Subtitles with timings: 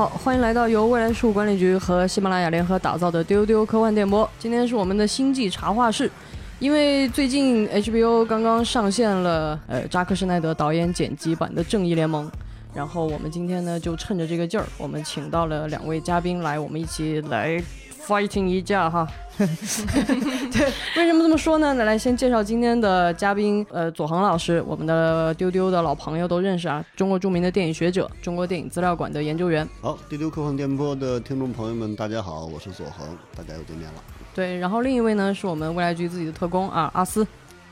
[0.00, 4.26] 好，欢迎来到由未来事务管理局和喜马拉雅联合打造的丢丢科幻电波。
[4.38, 6.10] 今天是我们的星际茶话室，
[6.58, 12.26] 因为最近 HBO 刚刚上线了呃扎克施奈德导演剪辑版的《正义联盟》，
[12.72, 17.62] 然后我们今天呢就趁着这个劲儿，我们请到了两位嘉宾来，我们一起来
[18.10, 19.06] fighting 一架哈。
[19.38, 21.72] 对，为什么这么说呢？
[21.74, 29.66] 那来先介绍今天的嘉宾，呃，左恒老师，我们的丢丢的老朋友都认识啊，中国著名的电影学者，中国电影资料馆的研究员。
[29.80, 34.02] 好，丢丢科幻电波的听众朋友们，大家好，我是左恒，大家又见面了。
[34.34, 37.24] 对，然后另一位呢是我们未来局自己的特工啊，阿斯。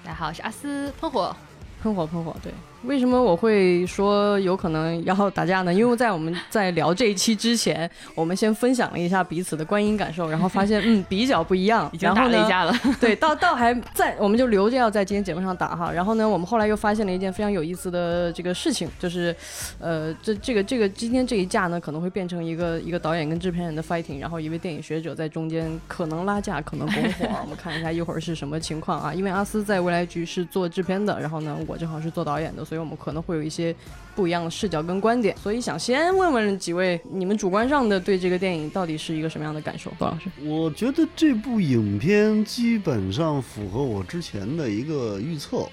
[0.05, 1.37] 大家好，我是阿斯，喷火，
[1.83, 2.53] 喷火，喷火，对。
[2.85, 5.75] 为什么我会说有可能要打架呢？
[5.75, 12.73] 因为在我们在聊这一期之前，我们先分享了一下彼此的观影感受，然后发现嗯比较不一样，已经打了一架了。
[13.01, 15.91] 对，倒倒还在，我们就留着要在今天节目上打哈。
[15.93, 19.35] 然后呢，我们后来又发现了一件非常有意思的这个事情，就是
[19.81, 27.27] 呃这这个这个今天这一架呢可能会变成一个一个导演跟制片人的 fighting，然后一位电影学者在中间可能拉架，可能拱火。
[27.43, 29.13] 我们看一下一会儿是什么情况啊？
[29.13, 33.75] 因为阿斯在未来局是做制片的，然后呢我正好是做导演的，所以我们可能会有一些
[34.15, 39.91] 不一样的视角跟观点，所以想先问问几位，你们主观上的对这个电影到底是一个什么样的感受？
[39.99, 45.67] 董老师，我觉得这部影片基本上符合我之前的一个预测，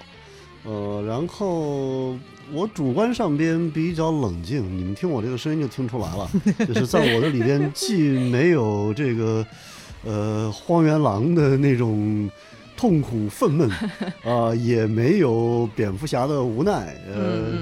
[0.64, 2.16] 呃，然后
[2.52, 6.30] 我主观上边比较冷静，你们听我这个声音就听出来了，
[6.66, 9.46] 就是在我的里边既没有这个
[10.04, 12.30] 呃荒原狼的那种。
[12.76, 13.70] 痛苦愤懑，
[14.28, 16.96] 啊，也没有蝙蝠侠的无奈。
[17.12, 17.52] 呃，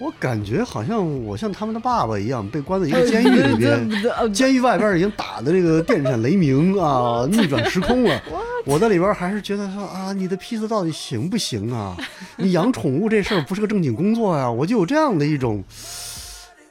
[0.00, 3.88] 我感觉好像我像他们的爸爸一样，被关在一个监狱里边，
[4.32, 8.22] 监狱外边已经打的这个电闪雷鸣啊， 逆转时空了。
[8.64, 11.96] 我在里边还是觉得说啊，你的披萨到底行不行啊？
[12.36, 15.64] 你养宠物这事儿不是个正经工作呀，我就有这样的一种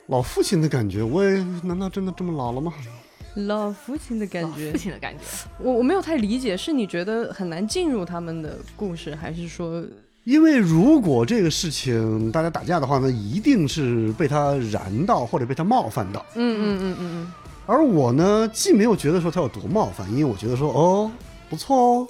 [0.06, 1.02] 老父亲的感觉。
[1.02, 2.72] 我也难道真的这么老了吗？
[3.46, 5.20] 老父亲的感觉，父亲的感觉，
[5.60, 9.84] 我我没有太理解，是你觉得很难进入他们的故事，还是说，
[10.24, 17.34] 因为如果这个事情大家打架的话呢，一定是被他燃到或者被他冒犯到，嗯嗯嗯嗯嗯，
[17.66, 21.12] 而我呢，既没有觉得说他有多冒犯，因为我觉得说哦
[21.50, 22.08] 不错哦，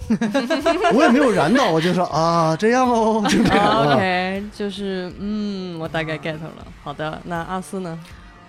[0.96, 6.42] 我也没有燃到，我就说啊这样哦，就这样，OK，就是嗯，我大概 get 了，
[6.84, 8.00] 好的，那阿斯呢？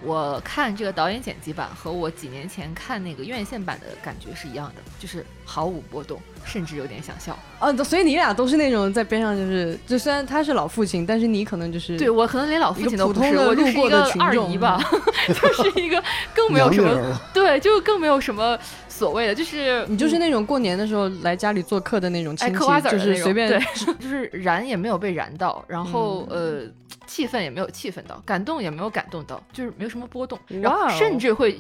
[0.03, 7.37] 我看这个导演剪辑版和我几年前看那个院线版的感觉是一样的，就是毫无波动，甚至有点想笑。
[7.59, 14.81] 啊，所以你俩都是那种在边上，就是就虽然他是老父亲，但是你可能就是对我可能连老父亲都不是，我就是一个二姨吧，
[15.27, 18.57] 就是一个更没有什么对，就更没有什么
[18.99, 23.61] 所谓的，就是你就是那种过年的时候来家里做客的那种亲戚，就是随便对，
[24.01, 26.63] 就是燃也没有被燃到，然后呃。
[27.07, 31.59] 气氛也没有气氛到，感动也没有感动到，就是没有什么波动，然后甚至会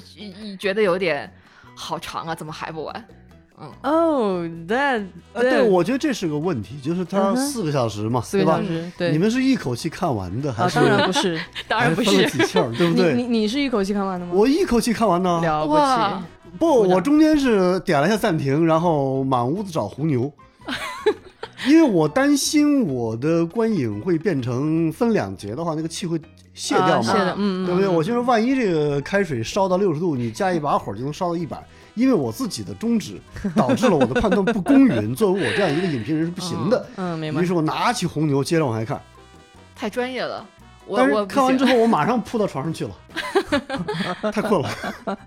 [0.60, 1.28] 觉得有点
[1.74, 3.04] 好长啊，怎么还不完？
[3.58, 10.78] 嗯，哦，that，对，我觉得这是个问题，就是它四个小时嘛，四个小时，对，你们是一口气看完的还是？
[10.78, 13.14] 当然不是，当然不是，分了几气儿， 对不对？
[13.14, 14.32] 你你是一口气看完的吗？
[14.34, 16.24] 我一口气看完的，了不起。
[16.58, 20.32] 不，我中间是点了一下暂停，然后满屋子找红牛。
[21.66, 26.20] 因为我担心我的观影会变成分两节的话，那个气会
[26.54, 27.88] 泄掉嘛，对不对？
[27.88, 31.60] 我就说，万一这个开水烧到六十度，你加一把火就能烧到一百，
[31.94, 33.20] 因为我自己的宗旨
[33.56, 36.86] 导致了我的判断不公允， 作为我这样一个影评人是不行的。
[36.94, 37.42] 嗯，明白。
[37.42, 39.02] 于是我拿起红牛，接着往下看，
[39.74, 40.46] 太专业了。
[40.96, 42.92] 但是看完之后，我马上扑到床上去了，
[44.32, 44.68] 太困了。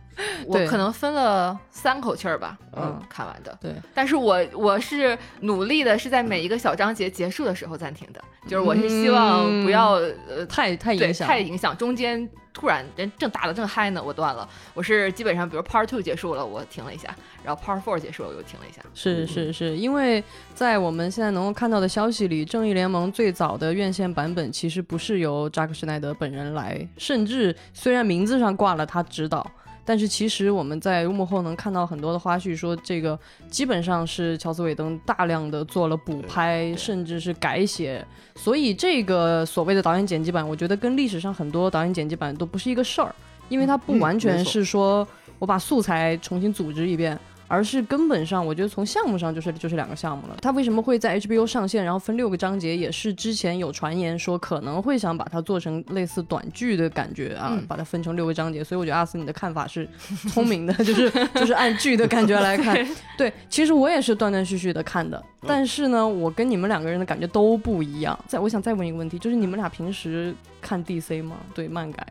[0.45, 3.57] 我可能分了三口气儿吧，嗯，看完的。
[3.61, 12.27] 对，但是我我是努力的，是在每一个小章节结束的时候暂停的，就是我是希望不要呃太太影响，太影响中间。
[12.53, 14.47] 突然人正打的正嗨呢，我断了。
[14.73, 18.81] 我是基本上，比如 Part Two 结束了，我停了一下，然后 Part Four 结束了，我又停了一下。
[18.93, 29.49] 是是是，因为在我们现在能够看到的消息里，《正义联盟》最早的院线版本其实不是由扎克施奈德本人来，甚至虽然名字上挂了他指导。
[29.91, 38.01] 但是其实我们在幕后能看到很多的花絮，说这个基本上是乔斯韦登大量的做了补拍，甚至是改写，
[38.33, 43.13] 所以这个所谓的导演剪辑版，我觉得跟历史上很多导演剪辑版都不是一个事儿，
[43.49, 45.05] 因为它不完全是说
[45.39, 47.19] 我把素材重新组织一遍。
[47.51, 50.37] 而是根本上，我觉得从项目上就是就是两个项目了。
[50.41, 58.63] 它为什么会在 HBO 上线，然后分六个章节，也是之前有传言说可能会想把它做成类似短剧的感觉啊，把它分成六个章节。
[58.63, 59.85] 所以我觉得阿斯你的看法是
[60.29, 62.87] 聪明的，就是就是按剧的感觉来看。
[63.17, 68.17] 对，其实我也是断断续续的看的，但是呢，我跟你们两个人的感觉都不一样。
[68.27, 71.35] 再我想再问一个问题，就是你们俩平时看 DC 吗？
[71.53, 72.07] 对漫改。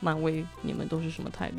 [0.00, 1.56] 漫威，你们都是什么态度？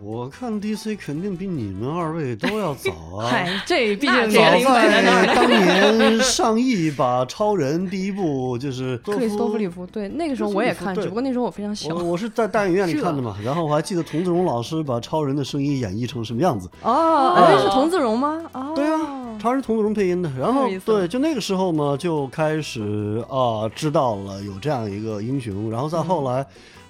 [0.00, 3.26] 我看 DC 肯定比你们二位都要早啊！
[3.28, 5.26] 嗨， 这毕竟那年龄在。
[5.34, 11.92] 当年上亿把超人第一部就是克里斯托弗里夫，对，那个时候我也看，只不过那时候我非常小。
[11.92, 16.70] 我我是在大影院里看的嘛，然后我还记得童自荣老师把超人的声音演绎成什么样子。
[16.82, 18.40] 哦，那是童自荣吗？
[18.52, 20.30] 哦，对啊，超人童自荣配音的。
[20.38, 26.46] 然后对，就那个时候嘛，就开始啊知道了有这样一个英雄，然后再后来。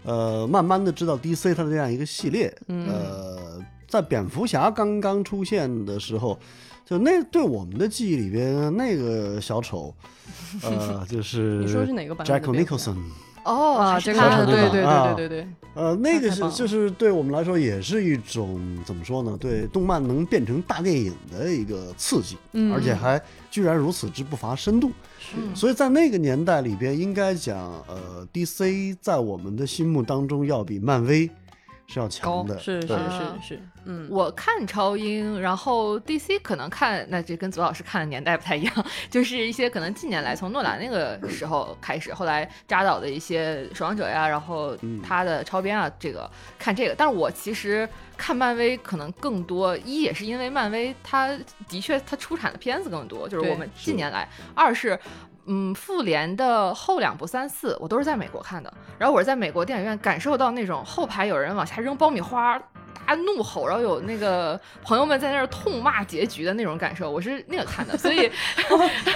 [0.09, 6.39] 呃，慢慢的知道 DC 它的这样一个系列，呃，在蝙蝠侠刚刚出现的时候，
[6.87, 9.95] 就那对我们的记忆里边那个小丑，
[10.65, 12.97] 呃，就是你说是哪个版本？Jack Nicholson。
[13.45, 19.37] 哦，这个对对对对对对，呃，那个是就是对我们来说也是一种怎么说呢？
[19.41, 22.37] 对动漫能变成大电影的一个刺激，
[22.75, 23.21] 而且还
[23.51, 24.91] 居然如此之不乏深度。
[25.55, 31.29] 所以在那个年代里边，应该讲，呃，DC 在我们的心目当中要比漫威。
[31.88, 32.94] 是要强的，是是是
[33.43, 47.88] 是，嗯，我看超英，然后 DC 可能看，那这跟左老师看的年代不太一样，就是一些可能近年来从诺兰那个时候开始，后来扎导的一些守望者呀，然后他的超编啊，这个看这个，但是我其实
[48.19, 51.35] 看漫威可能更多，一也是因为漫威它
[51.69, 54.99] 的确它出产的片子更多，就是我们近年来，二是。
[55.49, 58.73] 嗯，复联的后两部三四，我都是在美国看的。
[58.99, 62.61] 然后我是在美国电影院感受到那种后排有人往下扔爆米花，
[63.09, 67.11] 大怒吼，然后有那个朋友们在那儿痛骂结局的那种感受。
[67.11, 68.31] 我是那个看的，所以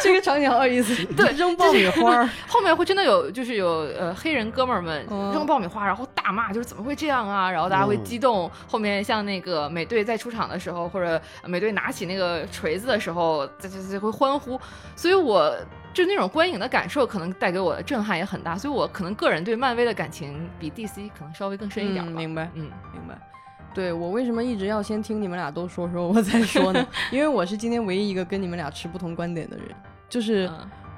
[0.01, 1.05] 这个场景好有意思。
[1.15, 3.69] 对， 扔爆米花， 后面会真的有，就是有
[3.99, 7.51] 呃黑人哥们儿们扔爆米花，然后大骂，就是怎么会这样啊？
[7.51, 8.51] 然后大家会激动。
[8.67, 14.59] 后面像那个美队在出场的时候，或者美队拿起那个锤子的时候，这这这会欢呼。
[14.97, 15.55] 所以我。
[15.95, 22.03] 就那种观影的感受，可能带给我的震撼也很大，所以我可能个人对漫威的感情比 DC 可能稍微更深一点。
[22.03, 23.32] 明白，嗯，明白。
[23.75, 26.87] 对我为什么一直要先听你们俩都说说，我再说呢？
[27.11, 29.67] 因为我是今天唯一一个跟你们俩持不同观点的人。
[30.09, 30.51] 就是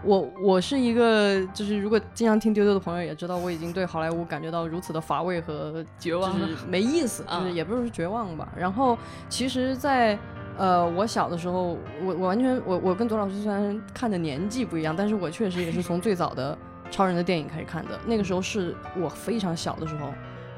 [0.03, 8.49] 我，我是一个，就是如果经常听丢丢的朋友也知道，我已经对好莱坞感觉到如此的乏味和 绝望，就是没意思，就是也不是绝望吧。
[8.57, 8.99] 然后
[9.29, 10.19] 其实，在
[10.59, 16.57] 呃，我小的时候，我我完全我我跟左老师虽然看的年纪不一样，但是我确实也是从最早的
[16.91, 17.99] 超人的电影开始看的。
[18.05, 20.13] 那个时候是我非常小的时候，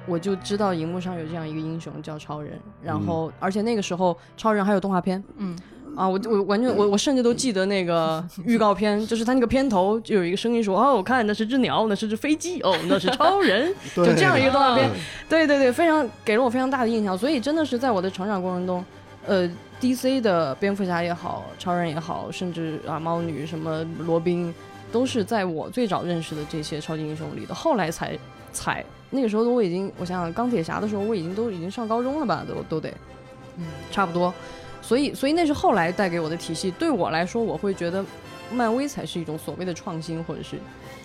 [0.06, 5.56] 我就知道荧幕上有这样一个英雄叫超人，然后而且那个时候超人还有动画片，嗯，
[5.96, 14.90] 啊，我我完全我我甚至都记得那个预告片，就是他那个片头就有一个声音说，哦，我看那是只鸟，那是只飞机，哦，那是超人， 就这样一个动画片，
[15.28, 18.84] 对对对，非常给了我非常大的印象，所以真的是在我的成长过程中，
[19.26, 19.50] 呃。
[19.78, 20.22] D.C.
[20.22, 24.52] 的蝙蝠侠也好，超人也好，甚至啊猫女什么罗宾，
[24.90, 27.54] 都是在我最早认识的这些超级英雄里的。
[27.54, 28.18] 后来才
[28.52, 32.90] 才那个时候我已经，我想想钢铁侠的时候我已经都已经上高中了吧，都都得，
[33.56, 34.32] 嗯，差不多。
[34.82, 36.70] 所以所以那是后来带给我的体系。
[36.72, 38.04] 对我来说，我会觉得
[38.52, 40.56] 漫威才是一种所谓的创新或者是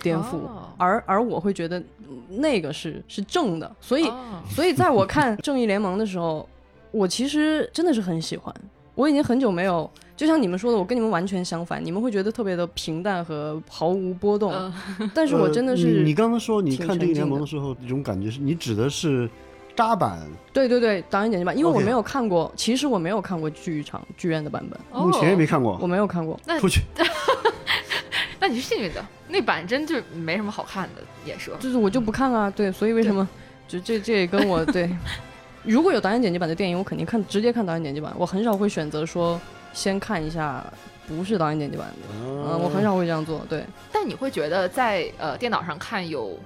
[0.02, 0.40] 颠覆，
[0.76, 1.82] 而而我会觉得
[2.28, 3.70] 那个是是正的。
[3.80, 4.10] 所以
[4.50, 6.48] 所以在我看正义联盟的时候。
[6.94, 8.54] 我其实真的是很喜欢，
[8.94, 9.90] 我已经很久没有，
[10.22, 14.52] 就像你们说的，我跟你们完全相反，你们会觉得特别的平淡和毫无波动，
[15.12, 19.28] 但是我真的是，你刚刚说你看《正义联盟》的时候，这种感觉是你指的是
[19.74, 20.20] 扎版？
[20.52, 26.82] 对对对，导演剪辑版，因为我没有看过，其实我没有看过剧场剧院的版本，目前也没看过，我没有看过，出去，
[28.38, 33.28] 那你是幸运的，那版真就没什么好看的演说，就是我就不看啊，对，所以为什么
[33.66, 34.88] 就这这也跟我对。
[35.64, 38.12] 如果有导演剪辑版的电影，我肯定看，直接看导演剪辑版。
[38.16, 39.40] 我很少会选择说
[39.72, 40.64] 先看一下
[41.06, 43.44] 不是导演剪辑版的，嗯，我很少会这样做。
[43.48, 46.38] 对，但你会觉得在呃电脑上看有？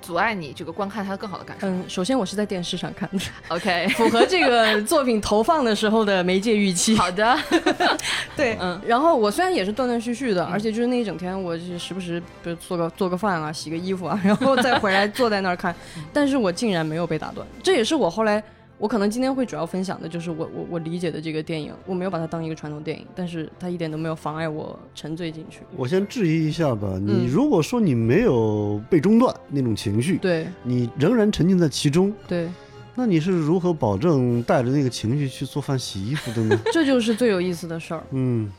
[0.00, 1.66] 阻碍你这个观看它更好的感受。
[1.66, 6.96] 嗯，首先我是在电视上看的，OK， 符合这个作品投放的时候的媒介预期。
[6.96, 7.36] 好的，
[8.34, 8.80] 对，嗯。
[8.86, 15.74] 然后我虽然也是断断续续的，而且就是那一整天，我是时不时比如做个做个饭啊，洗个衣服啊，然后再回来坐在那儿看，
[16.14, 18.42] 但是我竟然没有被打断，这也是我后来。
[18.80, 25.60] 我可能今天会主要分享的就是我我我理解的这个电影，我没有把它当一个传统电影，但是它一点都没有妨碍我沉醉进去。
[25.76, 32.48] 我先质疑一下吧，你如果说你没有被中断那种情绪，对，你仍然沉浸在其中，对，
[32.94, 36.58] 那你是如何保证带着那个情绪去做饭洗衣服的呢？
[36.72, 38.02] 这就是最有意思的事儿。
[38.12, 38.50] 嗯，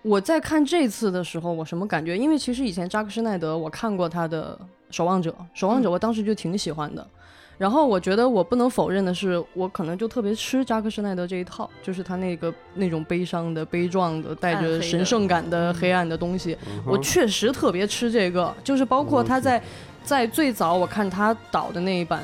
[0.00, 2.16] 我在看这次的时候，我什么感觉？
[2.16, 4.58] 因为其实以前扎克施奈德我看过他的
[4.96, 7.06] 《守望者》，《守望者》我当时就挺喜欢的。
[7.58, 16.56] 然后我觉得我不能否认的是，我可能就特别吃扎克施奈德这一套，就是他那个那种悲伤的、悲壮的、带着神圣感的黑暗的东西。
[16.86, 19.60] 我确实特别吃这个，就是包括他在
[20.04, 22.22] 在最早我看他导的那一版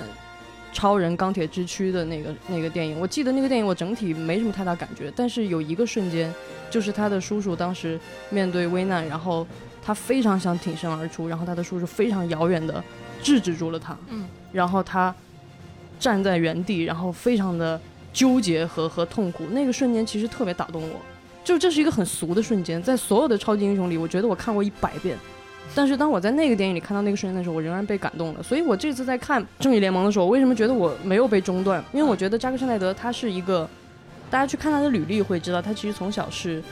[0.72, 2.98] 超人钢铁之躯的那个那个电影。
[3.00, 6.32] 我记得那个电影我整体没什么太大感觉，但是有一个瞬间，
[6.70, 7.98] 就是他的叔叔当时
[8.30, 9.44] 面对危难，然后
[9.82, 12.82] 他非常想挺身而出，然后他的叔叔非常遥远的
[13.24, 15.12] 制止住了他，嗯，然后他
[15.98, 17.80] 站在原地，然后非常的
[18.12, 21.00] 纠结和和痛苦，那个瞬间其实特别打动我。
[21.42, 25.18] 就这是一个很俗的瞬间，在所有的超级英雄里，我觉得我看过一百遍。
[25.74, 28.42] 但是当我在那个电影里看到那个瞬间的时候，我仍然被感动了。
[28.42, 31.82] 所以我这次在看《正义联盟》的时候，我为什么觉得我没有被中断？
[31.92, 33.68] 因为我觉得扎克施奈德他是一个，
[34.30, 36.62] 大家去看他的履历会知道，他其实从小是，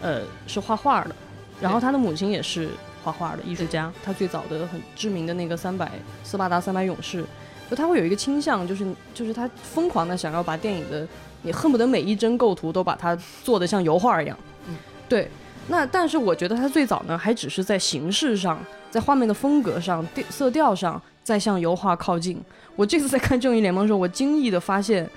[0.00, 1.14] 呃，是画画的，
[1.60, 2.68] 然后他的母亲也是
[3.02, 3.92] 画画的艺术家。
[4.02, 5.90] 他最早的很知名的那个三百
[6.22, 7.24] 斯巴达三百勇士，
[7.68, 11.06] 就他会有一个倾向，就是就是他疯狂的想要把电影的。
[11.42, 14.36] 你恨不得每一帧构图都把它做得像油画一样，
[14.68, 14.76] 嗯，
[15.08, 15.26] 对。
[15.68, 22.38] 那但是我觉得他最早呢，还只是在形式上，在画面的风格上、调色调上，在向油画靠近。
[22.76, 25.08] 我这次在看《正义联盟》的时候，我惊异的发现，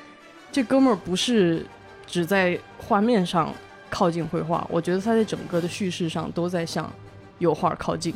[0.50, 1.66] 这哥们儿不是
[2.08, 3.54] 只在画面上
[3.90, 6.90] 靠近绘画，我觉得他在整个的叙事上都在向
[7.44, 8.14] 油画靠近。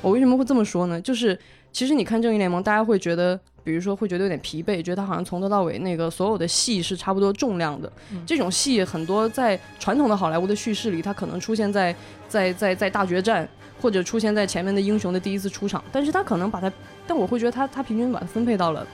[0.00, 1.00] 我为什么会这么说呢？
[1.00, 1.38] 就是
[1.70, 3.38] 其实你看《正义联盟》，大家会觉得。
[3.64, 7.92] 比如说会觉得有点疲惫，觉得他好像从头到尾那个所有的戏是差不多重量的。
[8.26, 11.94] 这种戏很多在传统的好莱坞的叙事里，它可能出现在
[12.26, 13.48] 在在在大决战，
[13.80, 15.80] 或者出现在前面的英雄的第一次出场。
[15.92, 16.72] 但是他可能把它，
[17.06, 18.84] 但我会觉得他他平均把它分配到了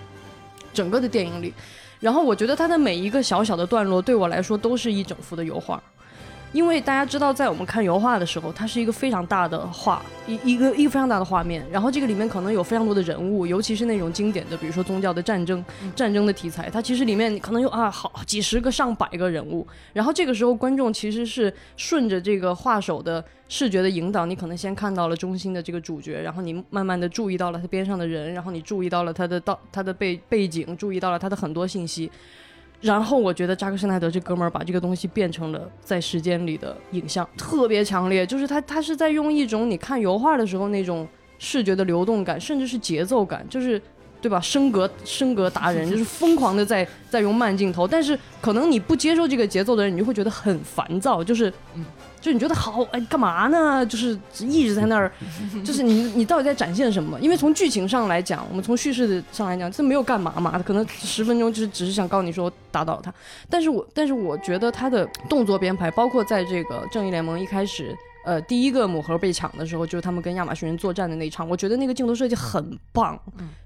[0.75, 1.55] 整个的电影里。
[1.99, 5.83] 然后我觉得他的每一个小小的段落对我来说都是一整幅的油画。
[6.53, 11.65] 因为大家知道，在我们看油画的时候，它是一个非常大的画，一一个一个非常大的画面。
[11.71, 15.63] 然后这个里面可能有非常多的人物，尤其是那种经典的，比如说宗教的战争、
[15.95, 19.67] 战争的题材，它其实里面可能有啊好几十个、上百个人物。
[19.93, 32.11] 然后这个时候，观众其实是顺着这个画手的视觉的引导，你可能先看到了中心的这个主角，然后你慢慢的注意到了他边上的人，然后你注意到了他的到他的背背景，注意到了他的很多信息。
[32.81, 38.27] 然后我觉得扎克施奈德这哥们儿把这个东西变成了在时间里的影像，特别强烈。
[38.27, 41.07] 就是他他是在用一种你看油画的时候那种
[41.39, 43.81] 视觉的流动感，甚至是节奏感，就是
[44.21, 44.41] 对吧？
[44.41, 51.85] 升格升格达人 就是疯狂的在在用慢镜头，但是可能你不接受这个节奏的人，你就会觉得很烦躁，就是嗯。
[52.21, 53.85] 就你觉得好哎，干嘛呢？
[53.87, 55.11] 就是一直在那儿，
[55.65, 57.19] 就是你你到底在展现什么？
[57.21, 63.13] 因为从剧情上来讲，我们从叙事的上来讲，这没有干嘛嘛，可能十分钟就是只是想告诉你说打倒他。
[63.49, 73.19] 但是我但是我觉得他的动作编排，包括在这个正义联盟一开始，呃，第一个母盒被抢的时候，就是他们跟亚马逊人作战的那一场，我觉得那个镜头设计很棒，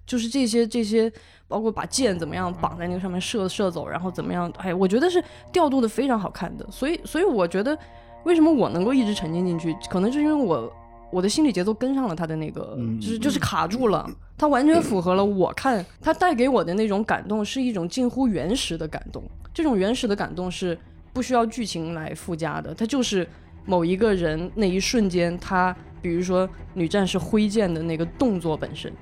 [0.07, 1.11] 就是这些这些，
[1.49, 6.67] 包括把剑怎么样绑在那个上面射射走，然后怎么样，哎，我觉得是调度的非常好看的。
[6.71, 7.79] 所以所以我觉得。
[8.25, 9.77] 为什么我能够一直沉浸进去？
[9.89, 10.73] 可能就是因为我
[11.11, 14.09] 我的心理节奏跟上了他的那个，就是就是卡住了。
[14.39, 19.23] 他完全符合了我看他带给我的那种感动，是一种近乎原始的感动。
[19.55, 20.77] 这种原始的感动是
[21.13, 23.29] 不需要剧情来附加的，它就是
[23.65, 28.93] 某一个人那一瞬间，他比如说女战士挥剑的那个动作本身，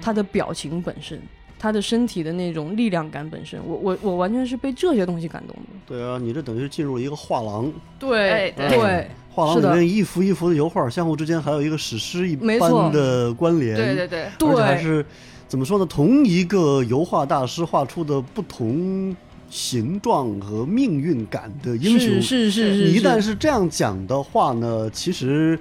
[0.00, 1.20] 他的表情本身。
[1.64, 5.62] 他的身体的那种力量感本身，我我我完全是被这些东西感动的。
[5.86, 7.72] 对啊，你这等于是进入一个画廊。
[7.98, 13.74] 对对，画廊里面一幅一幅的油画，相互之间还有一个史诗一般的关联。
[13.74, 15.02] 对对对，而且还是
[15.48, 15.86] 怎么说呢？
[15.86, 19.16] 同一个油画大师画出的不同
[19.48, 22.20] 形状和命运感的英雄。
[22.20, 22.84] 是是是是。
[22.88, 25.58] 你一旦是这样讲的话呢，其实。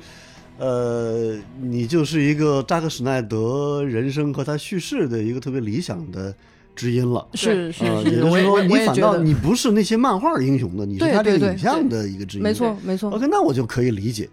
[0.59, 6.33] 呃，你就是一个扎克施奈德人生和他叙事的一个特别理想的
[6.75, 7.27] 知音了。
[7.33, 12.43] 是是是，也就是说，你反倒你不是那些漫画英雄的，你是他这个影像的一个知音。
[12.43, 13.09] 没错没错。
[13.09, 14.29] OK，那我就可以理解，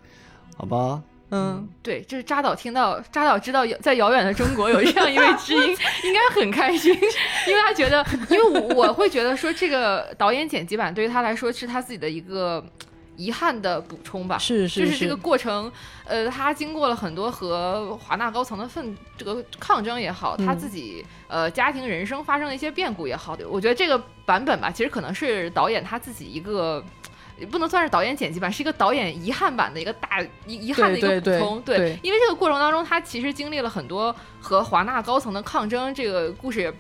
[0.57, 1.03] 好吧？
[1.31, 5.61] 嗯，对，就是扎导听到扎导知道在遥远的中国有这样一位知音，
[6.05, 6.93] 应该很开心，
[7.49, 12.63] 因为他觉得，因为我会觉得说，这个导演剪辑版对于他来说是他自己的一个。
[13.21, 15.71] 遗憾的补充吧，是是，就是这个过程，
[16.07, 26.83] 呃，他经过了很多和华纳高层的奋这个抗争也好，他自己呃家庭人生发生了一些变故也好，我觉得这个版本吧，其实可能是导演他自己一个，
[27.51, 36.75] 不能算是导演剪辑版，是一个导演遗憾版的一个大遗遗憾的一个补充，对，因为这个过程当中，他其实经历了很多和华纳高层的抗争，这个故事。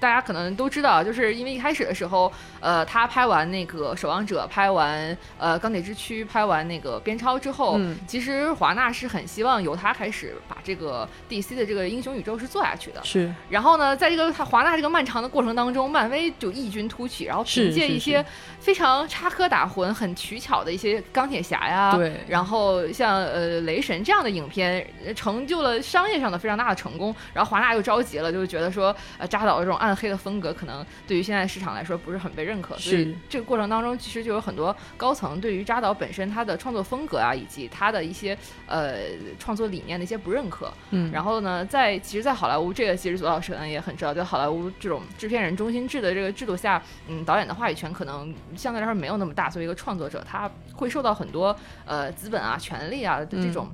[0.00, 13.02] 大家可能都知道，就是因为一开始的时候，呃，他拍完那个《守望者》，拍完呃《钢铁之躯》，拍完那个《边超》之后，其实华纳是很希望由他开始把这个 DC 的这个英雄宇宙是做下去的。
[13.02, 13.34] 是。
[13.50, 18.24] 然后呢，在这个华纳这个漫长的过程当中，漫威就异军突起，然后凭借一些
[18.60, 24.86] 非常插科打诨、很取巧的一些钢铁侠呀，对，然后像呃雷神这样的影片，
[25.16, 27.12] 成就了商业上的非常大的成功。
[27.32, 29.64] 然后华纳又着急了，就觉得说，呃扎导。
[29.64, 32.76] 这种暗黑的风格，可能对于现在市场来说不是很被认可。
[32.76, 38.96] 所以这个过程当中，其实就有很多高层对于扎导本身他的创作风格啊，以及他的一些呃
[39.38, 40.72] 创作理念的一些不认可。
[40.90, 49.48] 嗯，然后呢，在其实，在好莱坞这个其实左老师可能也很知道，在好莱坞这种制片人中心制的这个制度下，嗯，导演的话语权可能相对来说没有那么大。
[49.48, 53.68] 作为一个创作者，他会受到很多呃资本啊、权力啊的这种。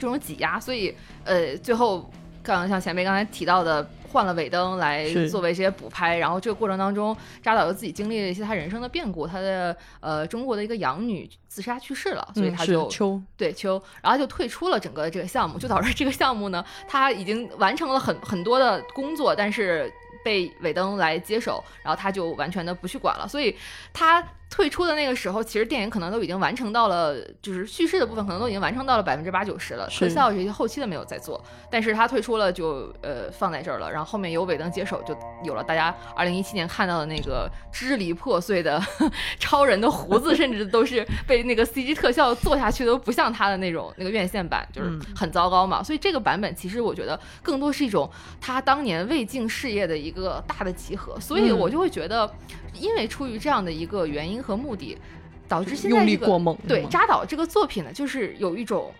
[0.00, 0.94] 这种挤压，所以
[1.24, 2.08] 呃，最后
[2.40, 13.20] 刚像前辈刚才提到的，换了尾灯来作为这些补拍，然后这个过程当中，扎导又自己经历了一些他人生的变故，他的呃中国的一个养女自杀去世了，所以他就秋。
[13.36, 19.92] 对秋，然后就退出了整个这个项目，就导致这个项目呢，他已经完成了很很多的工作，但是
[20.24, 23.56] 被尾灯来接手，然后他就完全的不去管了，所以
[23.92, 24.24] 他。
[24.50, 31.42] 退出的那个时候，其实电影可能都已经完成到了，就是叙事的部分可能都已经完成到了百分之八九十了，特效这些后期的没有再做。
[31.70, 33.90] 但是他退出了，就呃放在这儿了。
[33.90, 38.82] 然后后面由尾灯接手，就有了大家二零一七年看到的那个支离破碎的
[39.38, 45.82] 超人的胡子，甚至都是被那个 CG 特效做下去都不像他的那种那个院线版，就是很糟糕嘛。
[45.82, 51.20] 所以这个版本其实我觉得更多是一种他当年未竟事业的一个大的集合。
[51.20, 52.28] 所以我就会觉得。
[52.80, 54.96] 因为出于这样的一个原因和目的，
[55.48, 58.92] 导致现在这个对扎导这个作品呢，就是有一种。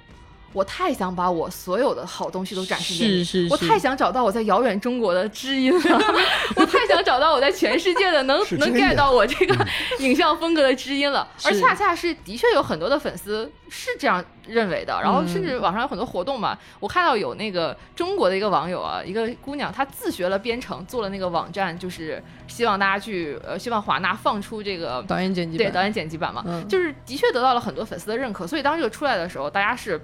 [0.54, 3.06] 我太想把我所有的好东西都展示给
[3.44, 6.14] 你，我太想找到我在遥远中国的知音了，
[6.56, 9.54] 我太想找到我在全世界的能能 get 到我这个
[9.98, 11.28] 影像风格的知音了。
[11.44, 30.00] 而恰恰是的确有很多的粉丝是这样认为的，然后甚至网上有很多活动嘛，我看到有那个中国的一个网友啊，一个姑娘，她自学了编程，做了那个网站，就是希望大家去呃，希望华纳放出这个导演剪辑对导演剪辑版嘛，就是的确得到了很多粉丝的认可，所以当这个出来的时候，大家是。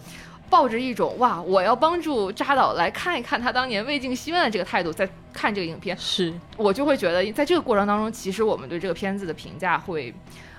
[0.51, 6.33] 抱着一种哇，我要帮助扎导来看一看他当年未尽心愿的这个态度，在看这个影片，是。
[6.59, 10.15] 我就会觉得，在这个过程当中，其实我们对这个片子的评价会，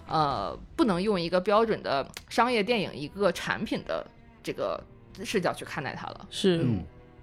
[0.07, 4.05] 呃，不能用一个标准的商业电影一个产品的
[4.43, 4.81] 这个
[5.23, 6.25] 视角去看待它了。
[6.29, 6.65] 是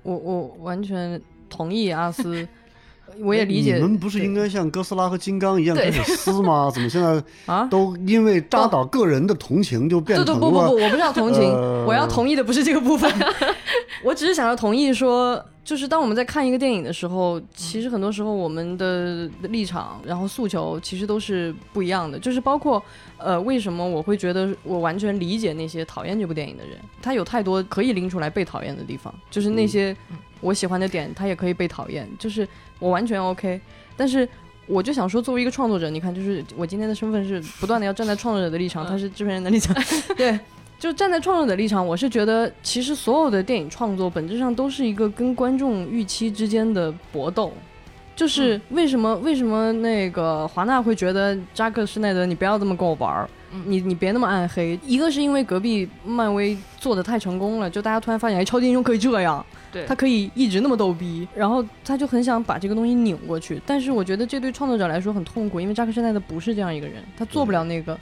[0.03, 2.47] 我我完全同意阿斯。
[3.21, 6.71] 我也理解，你们不是应该像哥斯拉和金刚一样开始撕吗？
[6.73, 10.41] 怎么现在啊都因为扎导个人的同情就变成了？
[10.41, 11.43] 不不不，我不是要同情，
[11.85, 13.13] 我要同意的不是这个部分。
[14.03, 22.19] 我只是想要同意说，就是当我们在看一个电影的时候，其实很多时候我们的立场，然后诉求其实都是不一样的。
[22.19, 22.83] 就是包括
[23.19, 29.97] 呃，为什么我会觉得我完全理解那些讨厌这部电影的人，他有太多可以拎出来被讨厌的地方，就是那些
[30.41, 32.47] 我喜欢的点，他也可以被讨厌，就是。
[32.83, 33.61] 我完全 OK，
[33.97, 34.29] 但是
[34.67, 39.73] 我就想说，作为一个创作者，你看，就是我今天的身份是不断的要站在创作者的立场，他是制片人的立场，
[40.19, 40.37] 对，
[40.83, 47.53] 就站在创作者立场，我是觉得，其实所有的电影创作本质上都是一个跟观众预期之间的搏斗，
[48.17, 53.31] 就是为什么为什么那个华纳会觉得扎克施耐德你不要这么跟我玩儿，
[53.65, 59.47] 你你别那么暗黑，一个是因为隔壁漫威做的太成功了，就大家突然发现，哎，超级英雄可以这样。
[59.87, 67.97] 他可以一直那么逗逼，然后他就很想把这个东西拧过去，但是我觉得这对创作者来说很痛苦，因为扎克施奈德不是这样一个人，他做不了那个，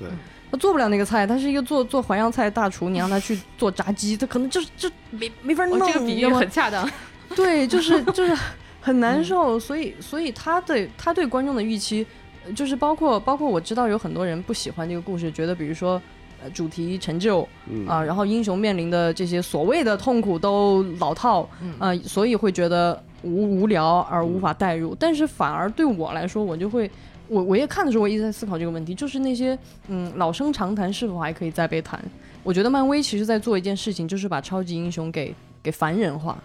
[0.51, 5.79] 他做不了那个菜，他是一个做做淮扬菜大厨，你让他去做炸鸡，他可能就是就没没法弄。
[5.81, 6.89] 这个比喻很恰当。
[7.37, 8.37] 对，就是 就是
[8.81, 12.07] 很难受，所以所以他对他对观众的预期，
[12.55, 16.01] 就是包括包括我知道有很多人不喜欢这个故事，觉得比如说。
[16.43, 17.47] 呃，主题成就
[17.87, 21.47] 啊，然后英雄面临的这些所谓的痛苦都老套
[21.79, 24.97] 啊，所以会觉得无无聊而无法代入。
[24.99, 26.91] 但是反而对我来说，我就会
[27.31, 32.03] 我我也看的时候，我一直在思考这个问题，就是那些嗯老生常谈是否还可以再被谈？
[32.43, 36.37] 我觉得漫威其实在做一件事情，就是把超级英雄给给凡人化。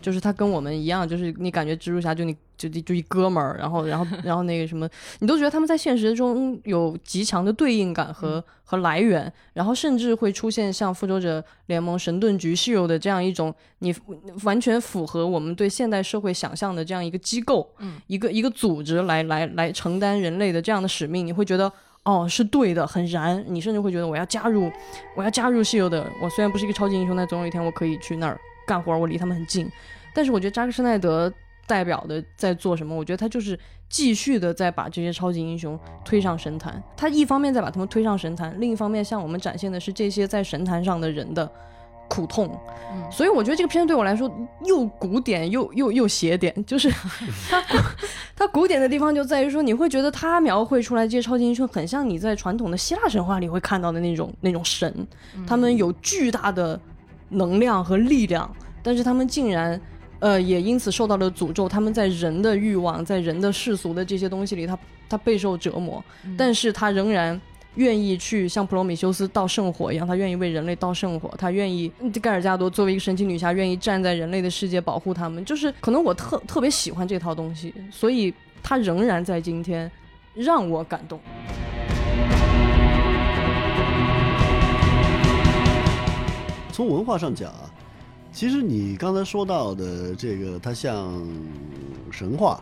[0.00, 2.36] 就是他跟我们一样，就是你感觉蜘蛛侠就你
[2.68, 4.88] 就就一哥们儿，然后然后 然后那个什么，
[5.20, 13.94] 你都觉得他们在现实中有极强的对应感和和来源，然后甚至会出现像复仇者联盟、神盾局、s h 的这样一种你
[14.44, 21.70] 完全符合我们对现代社会想象的这样一个机构，嗯，一个一个组织来来来承担人类的这样的使命，你会觉得
[22.04, 24.70] 哦是对的，很燃，你甚至会觉得我要加入，
[25.16, 28.38] 我要加入西游的，我虽然不是一个超级英雄，但总有一天我可以去那儿。
[28.64, 29.68] 干活，我离他们很近，
[30.14, 31.30] 但是我觉得扎克施奈德
[31.72, 32.94] 代表的在做什么？
[32.94, 33.58] 我觉得他就是
[33.88, 36.82] 继续的在把这些超级英雄推上神坛。
[36.94, 41.50] 他一方面在把他们推上神坛，另一方面向我们展现的是这些在神坛上的人的
[42.08, 42.50] 苦痛。
[43.10, 44.30] 所以我觉得这个片子对我来说
[44.66, 46.90] 又古典又又又邪典，就是
[47.48, 47.64] 它
[48.36, 55.06] 它古典的地方就在于说，你会觉得他描绘出来这些超级英雄很像你在传统的希腊神话里会看到的那种那种神，
[55.46, 56.78] 他们有巨大的。
[57.34, 59.80] 能量和力量，但是他们竟然
[60.22, 61.68] 呃，也因此受到了诅咒。
[61.68, 66.02] 他们在人的欲望，在人的世俗的这些东西里，他他备受折磨，
[66.38, 67.38] 但是他仍然。
[67.76, 75.42] 愿意去像普罗米修斯倒圣火一样，他愿意为人类倒圣火，他愿意盖尔加朵作为一个神奇女侠，愿意站在人类的世界保护他们。
[75.42, 79.90] 就是可能我特特别喜欢这套东西，所以他仍然在今天
[80.34, 81.18] 让我感动。
[86.70, 87.71] 从文化上讲啊，
[88.32, 91.22] 其实你刚才说到的这个，它像
[92.10, 92.60] 神话，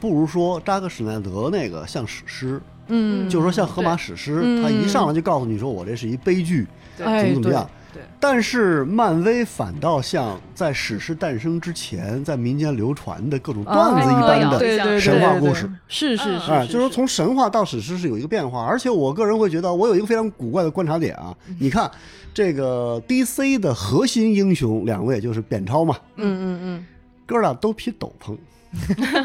[0.00, 2.60] 不如说扎克施奈德那个像史诗。
[2.90, 6.66] 嗯，就是说像荷马史诗，他一上来就告诉你说我这是一悲剧，
[6.96, 7.68] 怎么怎么样。
[7.98, 15.68] 对，但是漫威反倒像在史诗诞生之前，在民间流传的各种段子一般的神话故事。
[15.88, 18.64] 是是是，哎，就是说从神话到史诗是有一个变化。
[18.64, 21.34] 而且我个人会觉得，我有一个非常古怪的观察点啊。
[21.58, 21.90] 你看
[22.32, 26.86] 这个 DC 的核心英雄两位就是扁超嘛，嗯嗯嗯，
[27.26, 28.36] 哥俩都披斗篷。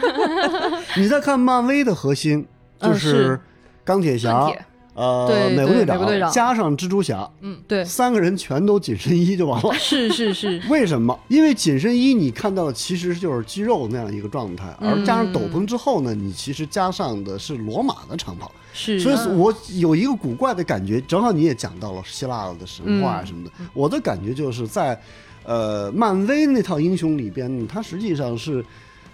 [0.97, 2.43] 你再看漫威的核心
[2.79, 3.39] 就是。
[3.85, 4.49] 钢铁侠，
[4.93, 9.73] 呃，美国队长加上蜘蛛侠，嗯，对，三个人全都紧身衣就完了。
[9.73, 11.17] 是 是是， 为什么？
[11.27, 18.51] 因为紧身衣你看到的其实就是肌肉那样一个状态，而加上斗篷之后呢，你其实加上的是罗马的长袍。
[18.73, 24.99] 是，所以我有一个古怪的感觉，正好你也讲到了希腊的神话什么的，我的感觉就是在，
[25.43, 28.63] 呃，漫威那套英雄里边，它实际上是。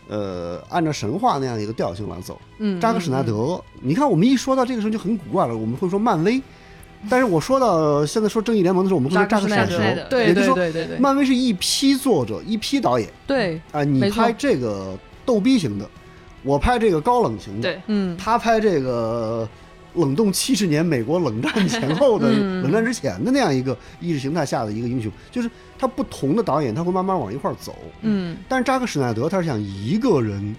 [0.10, 6.42] 呃，按照神话那样一个调性来走，嗯，扎克施奈德，你看我们一说到这个时候就很古怪了，我们会说漫威，
[7.10, 9.78] 但是我说到现在说正义联盟的时候，我们会说扎克施奈德，
[10.10, 15.88] 对对对对对，漫威是一批作者，一批导演，对，啊，你拍这个逗逼型的，
[16.44, 19.48] 我拍这个高冷型的，对，嗯，他拍这个。
[20.00, 22.30] 冷冻七十年，美国冷战前后的
[22.64, 27.76] 冷战之前的那样一个意识形态下的一个英雄，就是他不同的导演他会慢慢往一块儿走。
[28.02, 30.56] 嗯，但是扎克施耐德他是想一个人，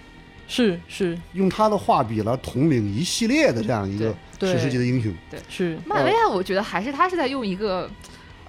[0.47, 5.13] 是是用他的画笔来统领一系列的这样一个史诗级的英雄。
[5.29, 7.89] 对，是漫威啊，我觉得还是他是在用一个。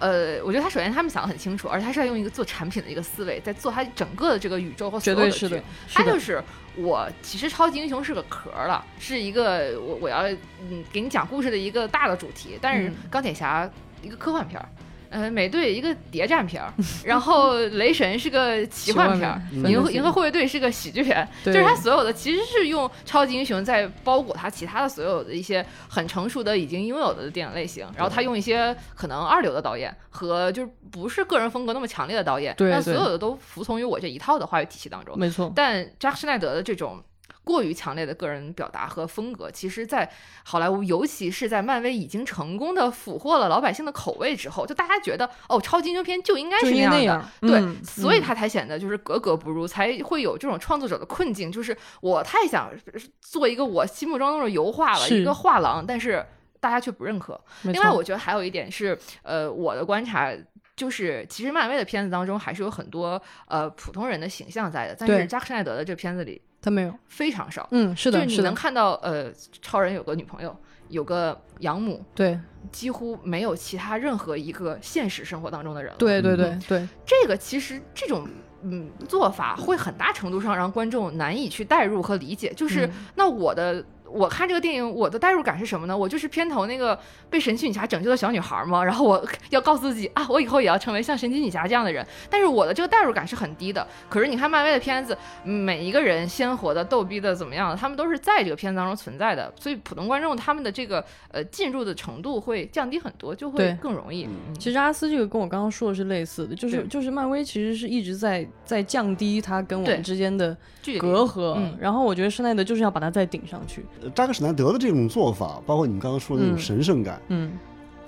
[0.03, 5.62] 呃，我觉得他首先他们想的很清楚，而且他是在用一个做产品的一个思维，在做他整个的这个宇宙和所有的剧。
[5.95, 6.43] 他就是
[6.75, 10.29] 我，其实超级英雄是个壳了，是一个我我要
[10.69, 12.59] 嗯给你讲故事的一个大的主题。
[12.61, 13.71] 但是钢铁侠
[14.03, 14.69] 一个科幻片儿。
[15.12, 16.72] 呃，美队一个谍战片儿，
[17.05, 35.53] 然后雷神是个奇幻片儿，银银河护卫队是个喜剧片，就是他所有的其实是用超级英雄在包裹他其他的所有的一些很成熟的已经拥有的电影类型，然后他用一些可能二流的导演和就是不是个人风格那么强烈的导演，但所有的都服从于我这一套的话语体系当中，没错。
[35.55, 37.03] 但扎克施奈德的这种。
[37.45, 40.09] 过于强烈的个人表达和风格，其实，在
[40.45, 52.73] 好莱坞，尤其是在漫威已经成功的俘获了老百姓的口味之后，就大家觉得，哦，超级英雄片就应该是那样的，对，所以他才显得就是格格不入，才会有这种创作者的困境，就是我太想
[53.21, 56.25] 做一个我心目中的油画了，一个画廊，但是
[56.61, 57.39] 大家却不认可。
[57.63, 60.33] 另外，我觉得还有一点是，呃，我的观察
[60.77, 66.41] 就是，其实漫威的片子当中还是有很多呃普通人的形象在的，但是扎克施奈德的这片子里。
[66.62, 67.68] 他没有，非常少。
[67.72, 70.57] 嗯，是的，就是你能看到，呃，超人有个女朋友，
[70.88, 72.38] 有个养母，对，
[72.70, 75.92] 几乎没有其他任何一个现实生活当中的人。
[75.98, 78.29] 对对对对，这个其实这种
[78.62, 82.53] 嗯做法会很大程度上让观众难以去代入和理解。
[82.55, 83.85] 就是那我的。
[84.12, 85.96] 我看这个电影，我的代入感是什么呢？
[85.96, 86.98] 我就是片头那个
[87.31, 88.85] 被神奇女侠拯救的小女孩嘛。
[88.85, 92.07] 然后我 要告诉自己啊，我以后也要成为像神奇女侠这样的人。
[92.29, 93.87] 但是我的这个代入感是很低的。
[94.09, 99.53] 可是你看漫威的片子，每一个人鲜活的、逗逼的怎么样的，他们都是在这个片子当中存在的。
[99.59, 104.29] 所以普通观众他们的这个呃进入的程度会降低很多，就会更容易。
[104.59, 110.57] 其实阿斯这个跟我刚刚说的是类似的，就是就是漫威其实是一直在在降低它跟我们之间的
[110.98, 111.59] 隔阂。
[111.79, 113.85] 然后我觉得施耐德就是要把它再顶上去。
[114.15, 117.53] 扎克施奈德的这种做法，包括你们刚刚说的那种神圣感，嗯，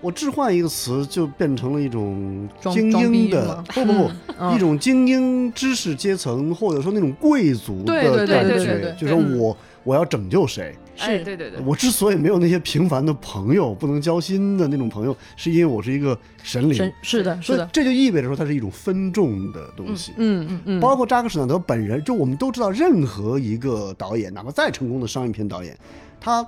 [0.00, 4.10] 我置换一个词，就变成了一种精英的，不不不，
[4.54, 10.76] 一种精英知识阶层，或者说那种贵族的感觉，就是我我要拯救谁。
[10.96, 16.74] 是，对对对，我之所以没有那些平凡的朋友，不能交心的那种朋友，是因为我是一个神灵。
[17.02, 20.12] 是的，是的，这就意味着说它是一种分众的东西。
[20.16, 25.76] 嗯嗯嗯，包括扎克施奈德本人，就我们都知道，任何一个导演，哪怕再成功的商业片导演，
[26.20, 26.46] 他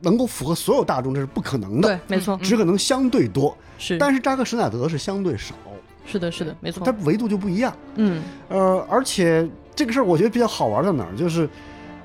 [0.00, 1.88] 能够符合所有大众，这是不可能的。
[1.88, 3.56] 对，没错，只可能相对多。
[3.78, 5.54] 是，但是扎克施奈德是相对少。
[6.04, 7.74] 是的，是的，没错，他维度就不一样。
[7.94, 11.48] 嗯，呃，而且这个事儿我觉得比较好玩在哪儿，就是。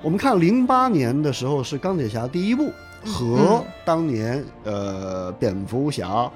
[0.05, 2.71] 我们看零八年的时候是钢铁侠第一部，
[3.03, 6.31] 和当年呃蝙蝠侠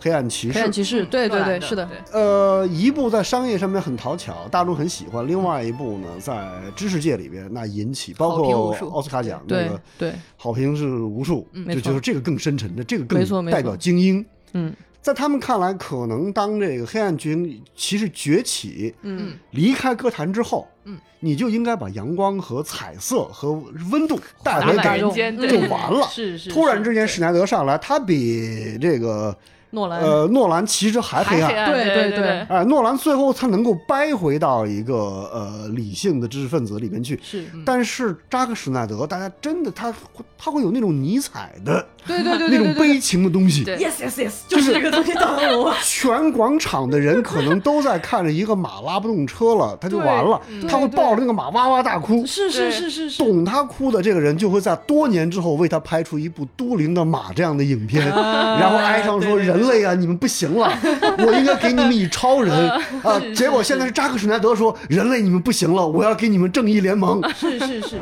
[0.00, 0.52] 黑暗骑士》。
[0.54, 1.86] 黑暗骑士，对对对，是的。
[2.12, 14.24] 呃，一部在商业上面很讨巧，大众很喜欢；另外一部呢，在知识界里边那引起，包括奥斯卡奖那个对好评是无数，就就是这个更深沉的，这个更代表精英。
[14.54, 14.74] 嗯。
[15.02, 23.52] 在他们看来，可能当这个黑暗军骑士崛起，嗯，离开歌坛之后，嗯，你就应该把阳光和彩色和
[23.90, 26.06] 温度带回给人间，就完了。
[26.10, 26.50] 是是。
[26.50, 29.36] 突然之间，史奈德上来，他比这个。
[29.70, 30.00] 诺兰。
[30.00, 34.94] 呃，诺兰其实还黑暗，对对对，哎，诺兰最后他能够掰回到一个
[35.32, 39.92] 呃理性的知识分子里面去，是，但是扎克施奈德，大家真的他
[40.36, 45.72] 他会有那种尼采的，对对对，那种悲情的东西，yes yes yes，就是这个东西打动我。
[45.84, 59.59] 全广场的人可能都在看着一个马拉不动车了，他就完了，他会抱着那个马哇哇大哭，是是是是是，懂他哭的这个人就会在多年之后为他拍出一部都灵的马这样的影片，然后哀伤说人。
[59.60, 60.72] 人类啊， 你们不行了，
[61.24, 62.54] 我应该给你们以超人
[63.02, 63.20] 啊！
[63.34, 67.96] 结果现在是扎克施耐德说：“人类，你们不行了，我要给你们正义联盟。”是是是。